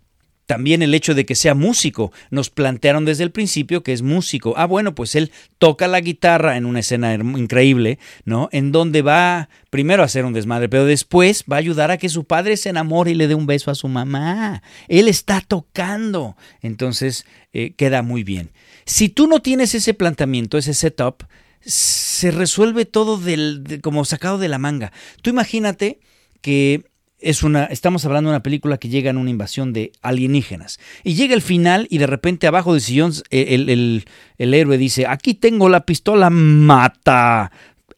[0.52, 2.12] También el hecho de que sea músico.
[2.30, 4.54] Nos plantearon desde el principio que es músico.
[4.58, 8.50] Ah, bueno, pues él toca la guitarra en una escena increíble, ¿no?
[8.52, 12.10] En donde va primero a hacer un desmadre, pero después va a ayudar a que
[12.10, 14.62] su padre se enamore y le dé un beso a su mamá.
[14.90, 16.36] Él está tocando.
[16.62, 18.52] Entonces eh, queda muy bien.
[18.84, 21.24] Si tú no tienes ese planteamiento, ese setup,
[21.62, 24.92] se resuelve todo del, como sacado de la manga.
[25.22, 26.02] Tú imagínate
[26.42, 26.91] que
[27.22, 30.80] es una, estamos hablando de una película que llega en una invasión de alienígenas.
[31.04, 34.06] Y llega el final y de repente abajo del sillón eh, el,
[34.38, 37.52] el, héroe dice, aquí tengo la pistola mata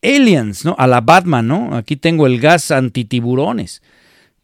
[0.04, 0.76] aliens, ¿no?
[0.78, 1.76] A la Batman, ¿no?
[1.76, 3.82] Aquí tengo el gas antitiburones.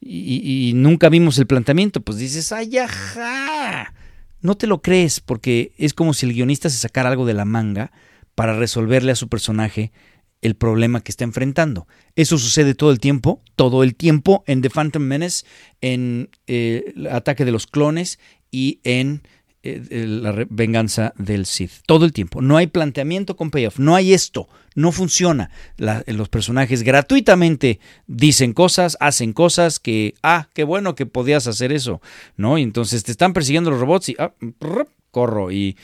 [0.02, 2.00] Y, y nunca vimos el planteamiento.
[2.00, 3.94] Pues dices, ay, ajá.
[4.42, 7.44] No te lo crees porque es como si el guionista se sacara algo de la
[7.44, 7.92] manga
[8.36, 9.92] para resolverle a su personaje
[10.42, 11.88] el problema que está enfrentando.
[12.16, 15.46] Eso sucede todo el tiempo, todo el tiempo en The Phantom Menace,
[15.82, 18.20] en eh, el ataque de los clones
[18.52, 19.22] y en
[19.62, 21.82] eh, la venganza del Sith.
[21.86, 22.42] Todo el tiempo.
[22.42, 23.78] No hay planteamiento con payoff.
[23.78, 24.48] No hay esto.
[24.76, 25.52] No funciona.
[25.78, 32.02] los personajes gratuitamente dicen cosas, hacen cosas que, ah, qué bueno que podías hacer eso,
[32.38, 32.58] ¿no?
[32.58, 34.34] Y entonces te están persiguiendo los robots y, ah,
[35.12, 35.76] corro y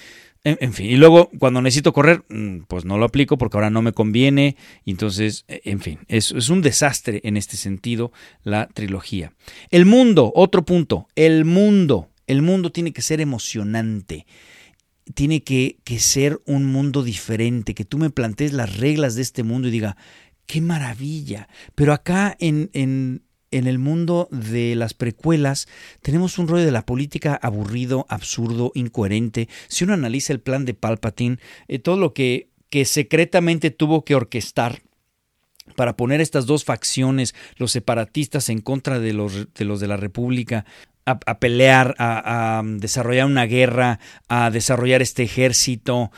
[0.46, 3.82] en, fin, y luego cuando necesito correr, mm, pues no lo aplico porque ahora no
[3.82, 4.56] me conviene.
[4.86, 8.12] Entonces, e, en fin, es, es un desastre en este sentido
[8.44, 9.34] la trilogía.
[9.72, 12.10] El mundo, otro punto, el mundo.
[12.28, 14.26] El mundo tiene que ser emocionante
[15.14, 19.44] tiene que, que, ser un mundo diferente, que tú me plantees las reglas de este
[19.44, 19.98] mundo y diga,
[20.46, 21.48] qué maravilla.
[21.76, 23.24] Pero acá en, en,
[23.58, 25.68] en el mundo de las precuelas
[26.02, 29.48] tenemos un rollo de la política aburrido, absurdo, incoherente.
[29.68, 31.38] Si uno analiza el plan de Palpatine,
[31.68, 34.82] eh, todo lo que, que secretamente tuvo que orquestar
[35.76, 39.98] para poner estas dos facciones, los separatistas en contra de los de, los de la
[39.98, 40.66] República,
[41.06, 46.12] a, pelear, a, desarrollar una guerra, a desarrollar este ejército,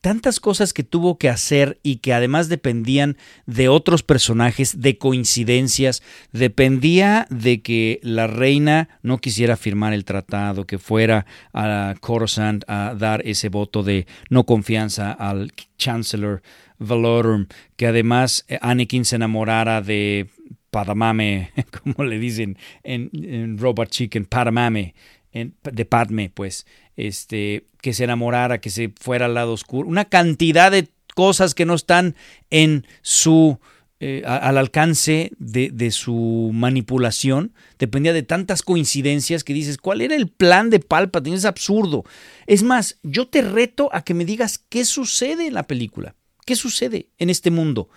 [0.00, 3.16] tantas cosas que tuvo que hacer y que además dependían
[3.46, 6.02] de otros personajes, de coincidencias,
[6.32, 12.94] dependía de que la reina no quisiera firmar el tratado, que fuera a Coruscant a
[12.98, 16.42] dar ese voto de no confianza al Chancellor
[16.78, 20.28] Valorum, que además Anakin se enamorara de
[20.70, 21.50] Padamame,
[21.82, 24.94] como le dicen en, Robot Chicken, Padamame,
[25.32, 26.66] de Padme, pues,
[26.96, 31.64] este, que se enamorara, que se fuera al lado oscuro, una cantidad de cosas que
[31.64, 32.16] no están
[32.50, 33.58] en su
[34.00, 40.14] eh, al alcance de, de, su manipulación, dependía de tantas coincidencias que dices, ¿cuál era
[40.14, 41.34] el plan de Palpatine?
[41.34, 42.04] Es absurdo.
[42.46, 46.14] Es más, yo te reto a que me digas qué sucede en la película,
[46.46, 47.88] qué sucede en este mundo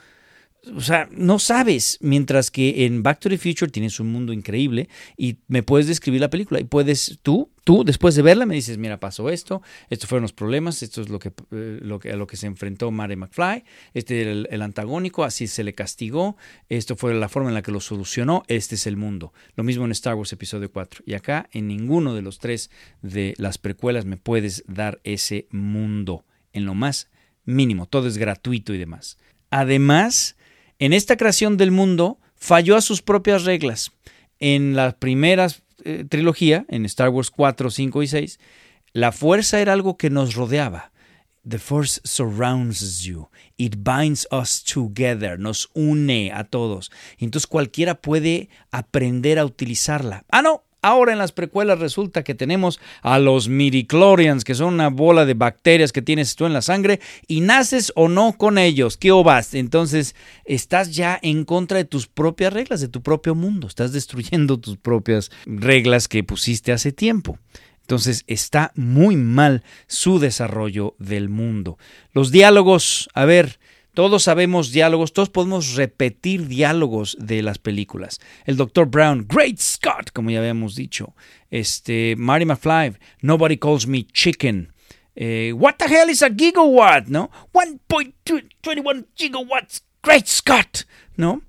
[0.76, 4.90] o sea, no sabes, mientras que en Back to the Future tienes un mundo increíble
[5.18, 8.78] y me puedes describir la película y puedes tú, tú después de verla me dices,
[8.78, 12.16] mira, pasó esto, estos fueron los problemas, esto es lo que, eh, lo que a
[12.16, 13.64] lo que se enfrentó Mary McFly,
[13.96, 16.38] este era el, el, antagónico, así se le castigó,
[16.70, 19.34] esto fue la forma en la que lo solucionó, este es el mundo.
[19.56, 22.70] Lo mismo en Star Wars episodio 4 y acá en ninguno de los tres
[23.02, 27.10] de las precuelas me puedes dar ese mundo en lo más
[27.46, 29.18] mínimo, todo es gratuito y demás.
[29.50, 30.36] Además,
[30.82, 33.92] en esta creación del mundo falló a sus propias reglas.
[34.40, 35.48] En la primera
[35.84, 38.40] eh, trilogía, en Star Wars 4, 5 y 6,
[38.92, 40.92] la fuerza era algo que nos rodeaba.
[41.48, 43.30] The force surrounds you.
[43.58, 45.38] It binds us together.
[45.38, 46.92] Nos une a todos.
[47.20, 50.26] Entonces cualquiera puede aprender a utilizarla.
[50.32, 50.64] Ah, no.
[50.84, 55.36] Ahora en las precuelas resulta que tenemos a los midichlorians, que son una bola de
[55.36, 58.98] bacterias que tienes tú en la sangre, y naces o no con ellos.
[58.98, 59.54] ¿Qué vas?
[59.54, 63.68] Entonces estás ya en contra de tus propias reglas, de tu propio mundo.
[63.68, 67.38] Estás destruyendo tus propias reglas que pusiste hace tiempo.
[67.82, 71.78] Entonces está muy mal su desarrollo del mundo.
[72.14, 73.60] Los diálogos, a ver,
[73.94, 78.20] todos sabemos diálogos, todos podemos repetir diálogos de las películas.
[78.46, 78.86] El Dr.
[78.86, 81.14] Brown, Great Scott, como ya habíamos dicho.
[81.50, 84.72] Este, Marty McFly, Nobody Calls Me Chicken.
[85.16, 87.08] Eh, what the hell is a gigawatt?
[87.08, 87.30] ¿No?
[87.54, 89.84] 1.21 gigawatts.
[90.02, 90.86] Great Scott.
[91.18, 91.42] ¿No?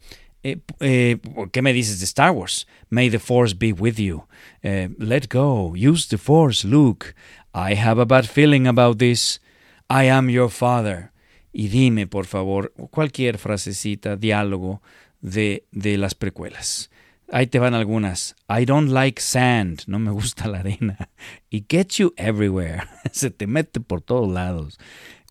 [0.43, 1.18] Eh, eh,
[1.53, 2.66] ¿Qué me dices de Star Wars?
[2.90, 4.24] May the Force be with you.
[4.62, 5.74] let go.
[5.76, 7.14] Use the Force, Luke.
[7.55, 9.40] I have a bad feeling about this.
[9.88, 11.12] I am your father
[11.53, 14.83] y dime, por favor, cualquier frasecita, diálogo
[15.21, 16.91] de, de las precuelas.
[17.31, 18.37] Ahí te van algunas.
[18.49, 19.85] I don't like sand.
[19.87, 21.09] No me gusta la arena.
[21.51, 22.83] It gets you everywhere.
[23.13, 24.79] Se te mete por todos lados.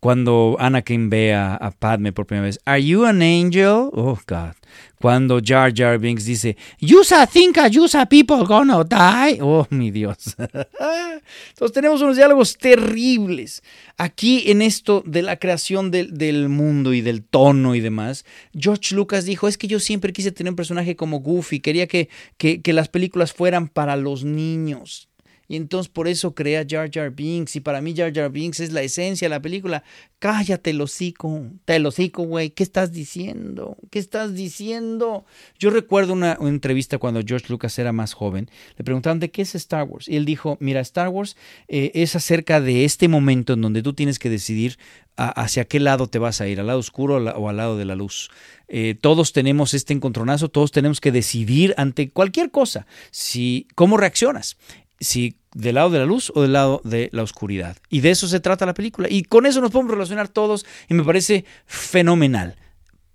[0.01, 3.91] Cuando Anakin ve a, Padme por primera vez, Are you an angel?
[3.93, 4.55] Oh, God.
[4.99, 9.39] Cuando Jar Jar Binks dice, You think a a people gonna die.
[9.41, 10.35] Oh, mi Dios.
[11.49, 13.61] Entonces tenemos unos diálogos terribles.
[13.95, 18.25] Aquí en esto de la creación del, mundo y del tono y demás,
[18.57, 22.09] George Lucas dijo, es que yo siempre quise tener un personaje como Goofy, quería que,
[22.37, 25.10] que, que las películas fueran para los niños.
[25.51, 27.57] Y entonces por eso crea Jar Jar Binks.
[27.57, 29.83] Y para mí Jar Jar Binks es la esencia de la película.
[30.17, 31.43] Cállate el hocico.
[31.65, 32.51] Te el hocico, güey.
[32.51, 33.75] ¿Qué estás diciendo?
[33.89, 35.25] ¿Qué estás diciendo?
[35.59, 38.49] Yo recuerdo una, entrevista cuando George Lucas era más joven.
[38.77, 40.07] Le preguntaban de qué es Star Wars.
[40.07, 41.35] Y él dijo, mira, Star Wars
[41.67, 44.77] eh, es acerca de este momento en donde tú tienes que decidir
[45.17, 47.95] hacia qué lado te vas a ir, al lado oscuro o al lado de la
[47.95, 48.31] luz.
[48.69, 54.57] Eh, todos tenemos este encontronazo, todos tenemos que decidir ante cualquier cosa, si, cómo reaccionas
[55.01, 57.77] si del lado de la luz o del lado de la oscuridad.
[57.89, 59.07] Y de eso se trata la película.
[59.09, 62.55] Y con eso nos podemos relacionar todos y me parece fenomenal.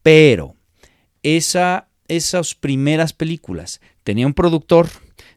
[0.02, 0.54] Pero
[1.22, 4.88] esa, esas primeras películas tenía un productor,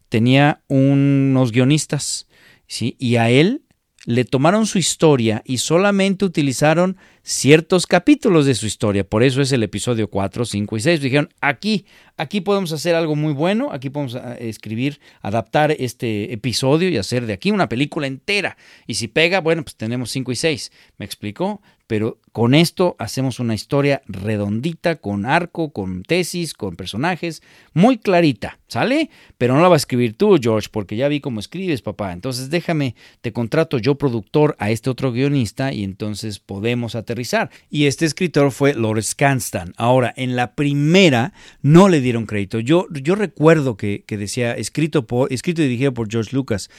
[0.09, 2.27] tenía unos guionistas,
[2.67, 2.95] ¿sí?
[2.99, 3.63] y a él
[4.05, 9.03] le tomaron su historia y solamente utilizaron ciertos capítulos de su historia.
[9.03, 11.01] Por eso es el episodio 4, 5 y 6.
[11.01, 11.85] Dijeron, aquí,
[12.17, 17.25] aquí podemos hacer algo muy bueno, aquí podemos ah, escribir, adaptar este episodio y hacer
[17.25, 18.57] de aquí una película entera.
[18.87, 20.71] Y si pega, bueno, pues tenemos 5 y 6.
[20.97, 21.61] ¿Me explicó?
[21.89, 27.41] Pero con esto hacemos una historia redondita, con arco, con tesis, con personajes,
[27.73, 29.09] muy clarita, ¿sale?
[29.39, 32.13] Pero no la va a escribir tú, George, porque ya vi cómo escribes, papá.
[32.13, 37.49] Entonces déjame, te contrato yo productor a este otro guionista y entonces podemos aterrizar.
[37.71, 39.73] Y este escritor fue Lawrence Kanstan.
[39.75, 41.33] Ahora, en la primera
[41.63, 42.59] no le dieron crédito.
[42.59, 46.69] Yo, yo recuerdo que, decía escrito, por, escrito y dirigido por George Lucas,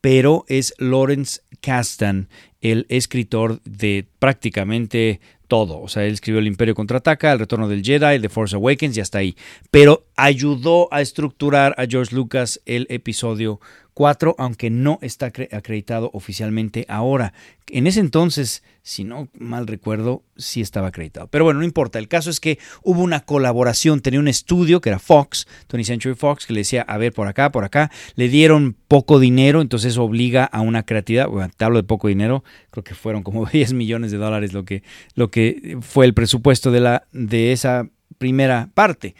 [0.00, 2.28] pero es Lawrence Kasdan
[2.60, 5.80] el escritor de prácticamente todo.
[5.80, 9.00] O sea, él escribió El Imperio Contraataca, El Retorno del Jedi, The Force Awakens y
[9.00, 9.36] hasta ahí.
[9.70, 13.60] Pero ayudó a estructurar a George Lucas el episodio
[14.00, 17.34] 4, aunque no está acreditado oficialmente ahora.
[17.66, 21.26] En ese entonces, si no mal recuerdo, sí estaba acreditado.
[21.26, 21.98] Pero bueno, no importa.
[21.98, 24.00] El caso es que hubo una colaboración.
[24.00, 27.28] Tenía un estudio que era Fox, 20th Century Fox, que le decía, a ver, por
[27.28, 27.90] acá, por acá.
[28.14, 31.28] Le dieron poco dinero, entonces obliga a una creatividad.
[31.28, 34.64] Bueno, te hablo de poco dinero, creo que fueron como 10 millones de dólares lo
[34.64, 34.82] que,
[35.14, 37.86] lo que fue el presupuesto de, la, de esa
[38.16, 39.14] primera parte.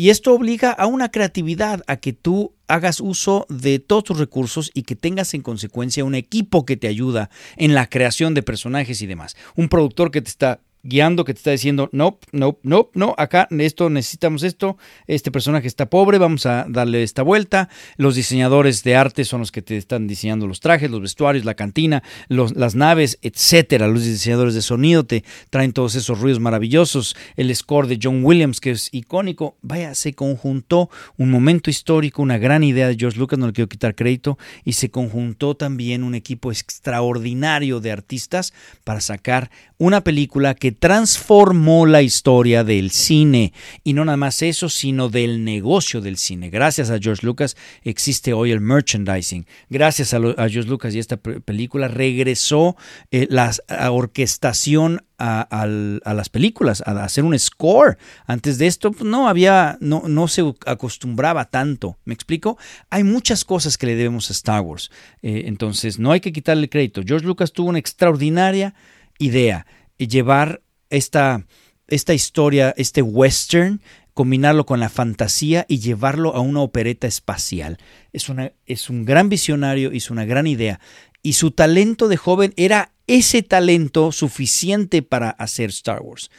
[0.00, 4.70] Y esto obliga a una creatividad, a que tú hagas uso de todos tus recursos
[4.74, 9.02] y que tengas en consecuencia un equipo que te ayuda en la creación de personajes
[9.02, 9.36] y demás.
[9.56, 13.48] Un productor que te está guiando que te está diciendo, no, no, no, no, acá
[13.50, 17.68] esto necesitamos esto, este personaje está pobre, vamos a darle esta vuelta.
[17.96, 21.54] Los diseñadores de arte son los que te están diseñando los trajes, los vestuarios, la
[21.54, 23.88] cantina, las naves, etcétera.
[23.88, 27.16] Los diseñadores de sonido te traen todos esos ruidos maravillosos.
[27.36, 29.56] El score de John Williams, que es icónico.
[29.62, 33.68] Vaya, se conjuntó un momento histórico, una gran idea de George Lucas, no le quiero
[33.68, 38.52] quitar crédito, y se conjuntó también un equipo extraordinario de artistas
[38.84, 43.52] para sacar una película que transformó la historia del cine.
[43.84, 46.50] Y no nada más eso, sino del negocio del cine.
[46.50, 49.46] Gracias a George Lucas existe hoy el merchandising.
[49.68, 52.76] Gracias a, George Lucas y esta película regresó
[53.10, 53.52] eh, la
[53.90, 55.66] orquestación a,
[56.14, 57.98] las películas, a hacer un score.
[58.26, 61.98] Antes de esto pues, no había, no, no se acostumbraba tanto.
[62.04, 62.56] ¿Me explico?
[62.88, 64.90] Hay muchas cosas que le debemos a Star Wars.
[65.22, 67.02] Eh, entonces, no hay que quitarle crédito.
[67.04, 68.74] George Lucas tuvo una extraordinaria
[69.18, 69.66] idea,
[70.08, 71.46] llevar esta,
[71.88, 73.80] esta historia, este western,
[74.14, 77.78] combinarlo con la fantasía y llevarlo a una opereta espacial.
[78.12, 80.80] Es, una, es un gran visionario, hizo una gran idea.
[81.22, 86.30] Y su talento de joven era ese talento suficiente para hacer Star Wars.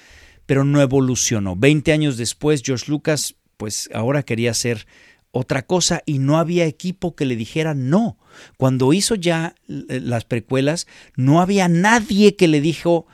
[0.45, 1.55] Pero no evolucionó.
[1.55, 4.85] Veinte años después, George Lucas, pues ahora quería hacer
[5.31, 8.17] otra cosa y no había equipo que le dijera no.
[8.57, 13.07] Cuando hizo ya eh, las precuelas, no había nadie que le dijo,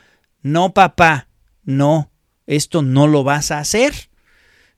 [0.51, 1.29] no papá,
[1.63, 2.11] no,
[2.45, 4.09] esto no lo vas a hacer,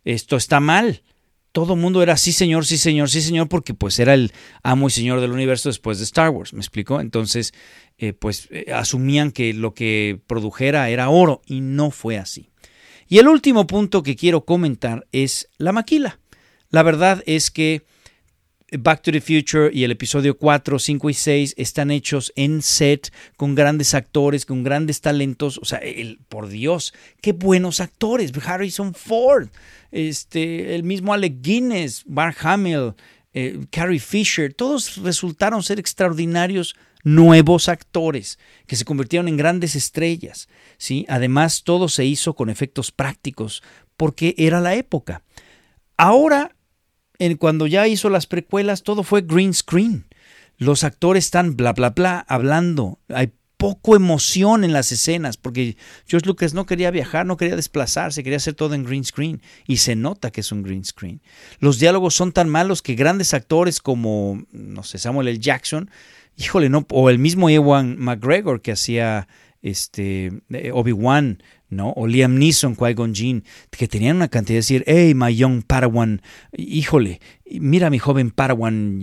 [0.03, 1.03] esto está mal.
[1.51, 4.87] Todo el mundo era sí señor, sí señor, sí señor, porque pues era el amo
[4.87, 7.01] y señor del universo después de Star Wars, ¿me explico?
[7.01, 7.53] Entonces,
[7.97, 12.51] eh, pues eh, asumían que lo que produjera era oro y no fue así.
[13.07, 16.19] Y el último punto que quiero comentar es la maquila.
[16.69, 17.83] La verdad es que
[18.77, 23.11] Back to the Future y el episodio 4, 5 y 6 están hechos en set
[23.35, 25.57] con grandes actores, con grandes talentos.
[25.57, 28.31] O sea, el, por Dios, qué buenos actores.
[28.45, 29.49] Harrison Ford,
[29.91, 32.93] este, el mismo Alec Guinness, Mark Hamill,
[33.33, 40.47] eh, Carrie Fisher, todos resultaron ser extraordinarios nuevos actores que se convirtieron en grandes estrellas.
[40.77, 41.05] ¿sí?
[41.09, 43.63] Además, todo se hizo con efectos prácticos
[43.97, 45.23] porque era la época.
[45.97, 46.55] Ahora
[47.19, 50.05] en cuando ya hizo las precuelas, todo fue green screen.
[50.57, 52.99] Los actores están bla, bla, bla, hablando.
[53.09, 58.23] Hay poco emoción en las escenas, porque George Lucas no quería viajar, no quería desplazarse,
[58.23, 61.21] quería hacer todo en green screen, y se nota que es un green screen.
[61.59, 65.39] Los diálogos son tan malos que grandes actores como, no sé, Samuel L.
[65.39, 65.91] Jackson,
[66.37, 69.27] híjole, no, o el mismo Ewan McGregor que hacía
[69.61, 71.91] este eh, Obi-Wan ¿no?
[71.95, 76.21] O Liam Neeson, Qui-Gon Jinn, que tenían una cantidad de decir, hey, my young Padawan,
[76.57, 78.99] híjole, mira mi joven Padawan,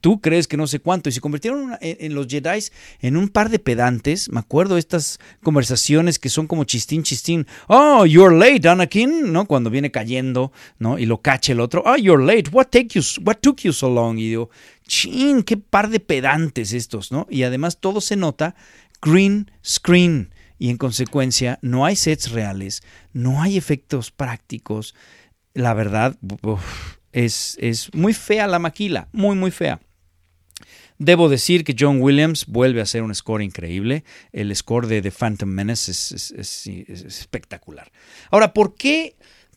[0.00, 2.64] tú crees que no sé cuánto, y se convirtieron en, los Jedi
[3.00, 8.04] en un par de pedantes, me acuerdo estas conversaciones que son como chistín, chistín, oh,
[8.04, 9.46] you're late, Anakin, ¿no?
[9.46, 10.98] Cuando viene cayendo, ¿no?
[10.98, 13.88] Y lo cacha el otro, oh, you're late, what, take you, what took you so
[13.88, 14.18] long?
[14.18, 14.50] Y digo,
[14.86, 17.26] chin, qué par de pedantes estos, ¿no?
[17.30, 18.54] Y además todo se nota
[19.02, 22.82] green screen, y en consecuencia no hay sets reales,
[23.12, 24.94] no hay efectos prácticos.
[25.54, 26.18] La verdad
[27.12, 29.80] es, es muy fea la maquila, muy muy fea.
[30.98, 34.04] Debo decir que John Williams vuelve a hacer un score increíble.
[34.32, 37.92] El score de The Phantom Menace es, es, espectacular.
[38.30, 39.16] Ahora, ¿por qué,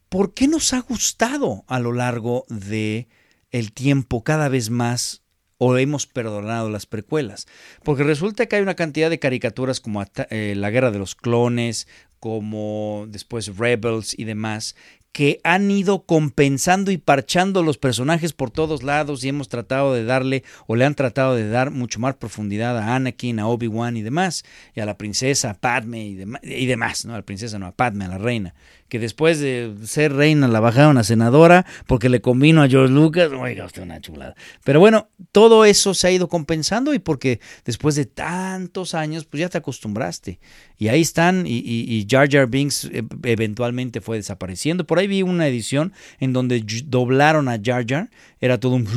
[0.10, 3.08] ¿por qué nos ha gustado a lo largo de
[3.52, 5.19] el tiempo cada vez más
[5.60, 7.46] o hemos perdonado las precuelas.
[7.84, 11.88] Porque resulta que hay una cantidad de caricaturas como eh, La Guerra de los Clones,
[12.20, 14.76] como después Rebels y demás,
[15.12, 20.06] que han ido compensando y parchando los personajes por todos lados y hemos tratado de
[20.06, 24.02] darle o le han tratado de dar mucho más profundidad a Anakin, a Obi-Wan y
[24.02, 24.46] demás,
[24.76, 27.14] y a la princesa, a Padme y, y demás, ¿no?
[27.14, 28.54] A la princesa no, a Padme, a la reina
[28.90, 33.32] que después de ser reina la bajaron a senadora porque le convino a George Lucas.
[33.32, 34.36] Oiga, usted una chulada.
[34.64, 39.42] Pero bueno, todo eso se ha ido compensando y porque después de tantos años, pues
[39.42, 40.40] ya te acostumbraste.
[40.78, 44.86] Y ahí están, y, Jar Jar Binks eh, eventualmente fue desapareciendo.
[44.86, 48.10] Por ahí vi una edición en donde doblaron a Jar Jar,
[48.42, 48.88] era todo un...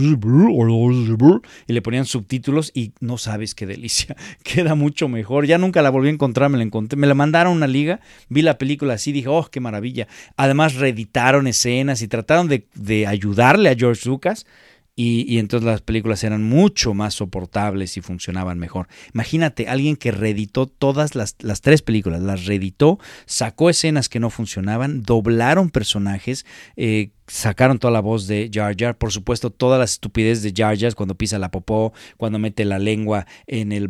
[1.66, 4.16] y le ponían subtítulos y no sabes qué delicia.
[4.42, 5.46] Queda mucho mejor.
[5.46, 6.96] Ya nunca la volví a encontrar, me la encontré.
[6.96, 9.92] Me la mandaron a una liga, vi la película así, dije, oh, qué maravilla
[10.36, 14.46] Además, reeditaron escenas y trataron de, ayudarle a George Lucas.
[14.94, 18.88] Y, entonces las películas eran mucho más soportables y funcionaban mejor.
[19.14, 24.28] Imagínate, alguien que reeditó todas las, las, tres películas, las reeditó, sacó escenas que no
[24.28, 26.44] funcionaban, doblaron personajes,
[26.76, 30.78] eh, sacaron toda la voz de Jar Jar, por supuesto, toda la estupidez de Jar
[30.78, 33.88] Jar cuando pisa la popó, cuando mete la lengua en el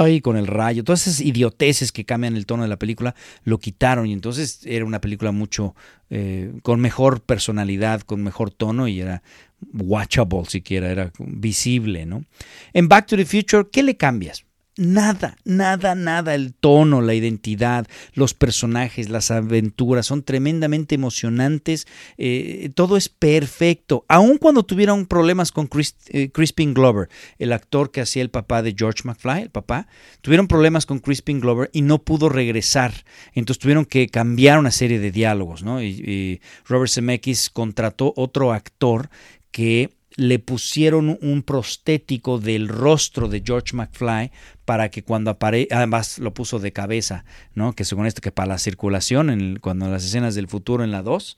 [0.00, 3.58] ahí con el rayo, todas esas idioteces que cambian el tono de la película, lo
[3.58, 5.74] quitaron y entonces era una película mucho
[6.08, 9.24] eh, con mejor personalidad, con mejor tono y era
[9.72, 12.24] watchable siquiera, era visible, ¿no?
[12.72, 14.44] En Back to the Future, ¿qué le cambias?
[14.78, 16.34] Nada, nada, nada.
[16.34, 21.86] El tono, la identidad, los personajes, las aventuras son tremendamente emocionantes.
[22.16, 24.06] Eh, todo es perfecto.
[24.08, 25.68] Aun cuando tuvieron problemas con
[26.08, 29.88] eh, Crispin Glover, el actor que hacía el papá de George McFly, el papá,
[30.22, 32.94] tuvieron problemas con Crispin Glover y no pudo regresar.
[33.34, 35.82] Entonces tuvieron que cambiar una serie de diálogos, ¿no?
[35.82, 39.10] y Robert Zemeckis contrató otro actor
[39.50, 44.30] que le pusieron un prostético del rostro de George McFly
[44.64, 47.74] para que cuando aparezca, además lo puso de cabeza, ¿no?
[47.74, 51.02] Que según esto que para la circulación, en cuando las escenas del futuro en la
[51.02, 51.36] 2,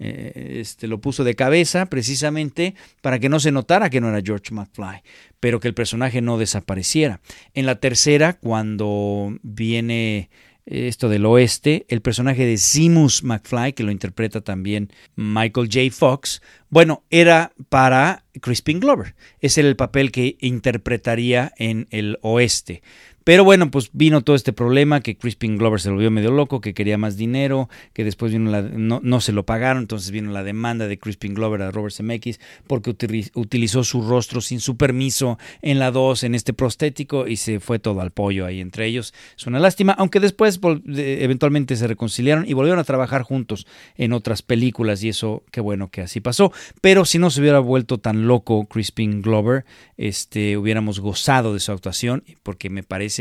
[0.00, 4.22] eh, este, lo puso de cabeza precisamente para que no se notara que no era
[4.24, 5.02] George McFly,
[5.38, 7.20] pero que el personaje no desapareciera.
[7.54, 10.30] En la tercera, cuando viene
[10.66, 15.90] esto del oeste, el personaje de Simus McFly, que lo interpreta también Michael J.
[15.90, 19.14] Fox, bueno, era para Crispin Glover.
[19.40, 22.82] Ese era el papel que interpretaría en el oeste.
[23.24, 26.74] Pero bueno, pues vino todo este problema que Crispin Glover se volvió medio loco, que
[26.74, 30.42] quería más dinero, que después vino la, no, no se lo pagaron, entonces vino la
[30.42, 35.78] demanda de Crispin Glover a Robert Zemeckis porque utilizó su rostro sin su permiso en
[35.78, 39.14] la 2, en este prostético, y se fue todo al pollo ahí entre ellos.
[39.36, 43.66] Es una lástima, aunque después eventualmente se reconciliaron y volvieron a trabajar juntos
[43.96, 46.52] en otras películas, y eso, qué bueno que así pasó.
[46.82, 49.64] Pero si no se hubiera vuelto tan loco Crispin Glover,
[49.96, 53.13] este, hubiéramos gozado de su actuación, porque me parece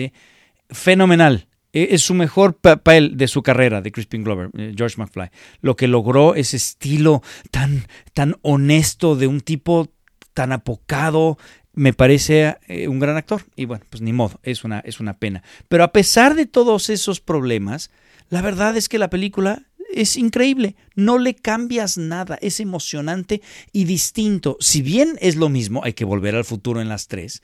[0.70, 1.48] fenomenal.
[1.74, 5.30] E, es su mejor papel de su carrera, de Crispin Glover, eh, George McFly.
[5.62, 7.22] Lo que logró ese estilo
[7.52, 9.90] tan, tan honesto de un tipo
[10.34, 11.38] tan apocado,
[11.74, 13.44] me parece eh, un gran actor.
[13.56, 15.44] Y bueno, pues ni modo, es una, es una pena.
[15.68, 17.90] Pero a pesar de todos esos problemas,
[18.30, 19.64] la verdad es que la película
[19.94, 23.42] es increíble, no le cambias nada, es emocionante
[23.72, 24.58] y distinto.
[24.60, 27.44] Si bien es lo mismo, hay que volver al futuro en las tres,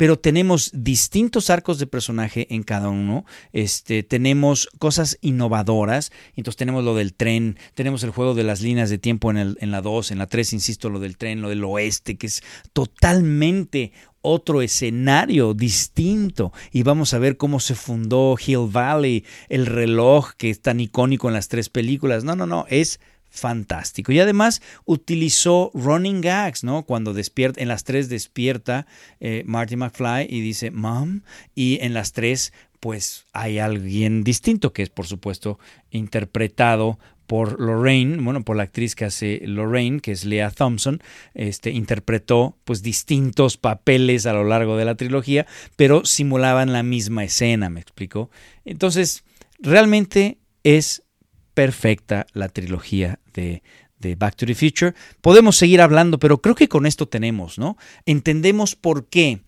[0.00, 6.84] pero tenemos distintos arcos de personaje en cada uno, este, tenemos cosas innovadoras, entonces tenemos
[6.84, 9.82] lo del tren, tenemos el juego de las líneas de tiempo en, el, en la
[9.82, 12.42] 2, en la 3, insisto, lo del tren, lo del oeste, que es
[12.72, 13.92] totalmente
[14.22, 20.48] otro escenario distinto y vamos a ver cómo se fundó Hill Valley, el reloj que
[20.48, 22.24] es tan icónico en las tres películas.
[22.24, 23.00] No, no, no, es
[23.30, 24.12] fantástico.
[24.12, 26.84] Y además utilizó running gags, ¿no?
[26.84, 28.86] Cuando despierta, en las tres despierta
[29.20, 31.22] eh, Marty McFly y dice, Mom,
[31.54, 35.58] y en las tres pues hay alguien distinto que es por supuesto
[35.90, 36.98] interpretado
[37.30, 41.00] por Lorraine, bueno, por la actriz que hace Lorraine, que es Leah Thompson,
[41.32, 47.22] este, interpretó pues distintos papeles a lo largo de la trilogía, pero simulaban la misma
[47.22, 48.30] escena, me explico.
[48.64, 49.22] Entonces,
[49.60, 51.04] realmente es
[51.60, 53.62] perfecta la trilogía de,
[54.16, 54.94] Back to the Future.
[55.20, 57.76] Podemos seguir hablando, pero creo que con esto tenemos, ¿no?
[58.06, 59.42] Entendemos por qué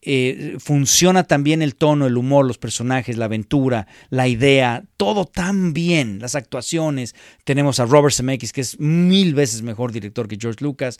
[0.00, 5.74] eh, funciona también el tono, el humor, los personajes, la aventura, la idea, todo tan
[5.74, 7.14] bien, las actuaciones.
[7.44, 10.98] Tenemos a Robert Zemeckis, que es mil veces mejor director que George Lucas.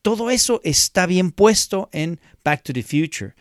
[0.00, 3.34] Todo eso está bien puesto en Back to the Future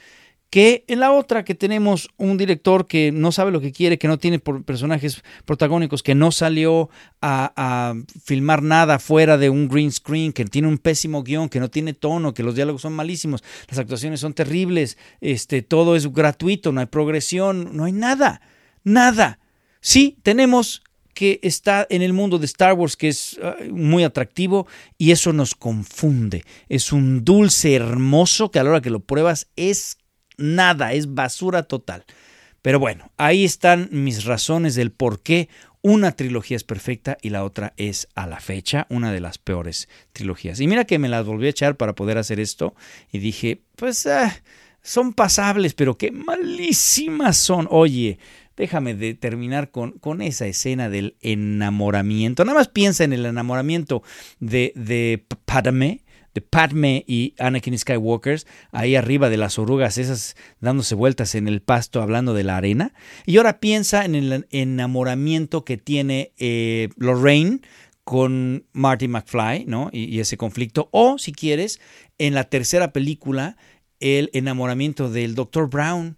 [0.54, 4.08] que en la otra que tenemos un director que no sabe lo que quiere, que
[4.08, 6.92] no tiene personajes protagónicos, que no salió
[7.24, 11.72] a, filmar nada fuera de un green screen, que tiene un pésimo guion, que no
[11.72, 16.72] tiene tono, que los diálogos son malísimos, las actuaciones son terribles, este, todo es gratuito,
[16.72, 18.40] no hay progresión, no hay nada,
[18.84, 19.40] nada.
[19.82, 20.84] Sí, tenemos
[21.16, 24.68] que está en el mundo de Star Wars, que es ah, muy atractivo,
[25.00, 26.44] y eso nos confunde.
[26.70, 29.98] Es un dulce hermoso que a la hora que lo pruebas es
[30.38, 32.06] nada, es basura total.
[32.62, 35.50] Pero bueno, ahí están mis razones del por qué
[35.82, 39.90] una trilogía es perfecta y la otra es a la fecha una de las peores
[40.14, 40.62] trilogías.
[40.62, 42.74] Y mira que me las volví a echar para poder hacer esto
[43.12, 44.34] y dije, pues ah,
[44.82, 47.68] son pasables, pero qué malísimas son.
[47.70, 48.18] Oye,
[48.56, 52.46] déjame terminar con, con, esa escena del enamoramiento.
[52.46, 54.04] Nada más piensa en el enamoramiento
[54.40, 56.03] de, de Padme
[56.34, 61.62] de Padme y Anakin Skywalker ahí arriba de las orugas esas dándose vueltas en el
[61.62, 62.94] pasto hablando de la arena.
[63.26, 67.62] Y ahora piensa en el enamoramiento que tiene eh, Lorraine
[68.04, 69.90] con Marty McFly, ¿no?
[69.92, 70.90] Y, ese conflicto.
[70.92, 71.80] O, si quieres,
[72.18, 73.58] en la tercera película,
[74.00, 75.70] el enamoramiento del Dr.
[75.70, 76.18] Brown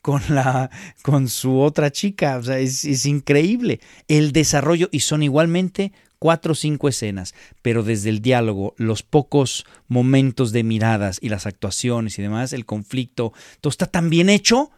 [0.00, 0.70] con, la,
[1.02, 2.36] con su otra chica.
[2.36, 5.92] O sea, es, es increíble el desarrollo y son igualmente
[6.24, 11.44] cuatro o cinco escenas, pero desde el diálogo, los pocos momentos de miradas y las
[11.44, 14.70] actuaciones y demás, el conflicto, todo está tan bien hecho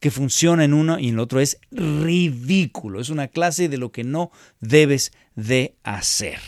[0.00, 2.98] que funciona en uno y en el otro es ridículo.
[2.98, 4.30] Es una clase de lo que no
[4.60, 6.40] debes de hacer.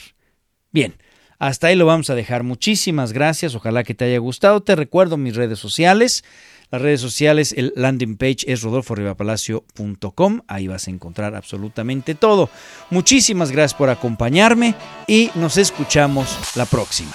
[0.73, 0.95] Bien,
[1.39, 2.43] hasta ahí lo vamos a dejar.
[2.43, 3.55] Muchísimas gracias.
[3.55, 4.63] Ojalá que te haya gustado.
[4.63, 6.25] Te recuerdo mis redes sociales.
[6.71, 10.41] Las redes sociales, el landing page es rodolforribapalacio.com.
[10.47, 12.51] Ahí vas a encontrar absolutamente todo.
[12.91, 14.75] Muchísimas gracias por acompañarme
[15.07, 17.12] y nos escuchamos la próxima.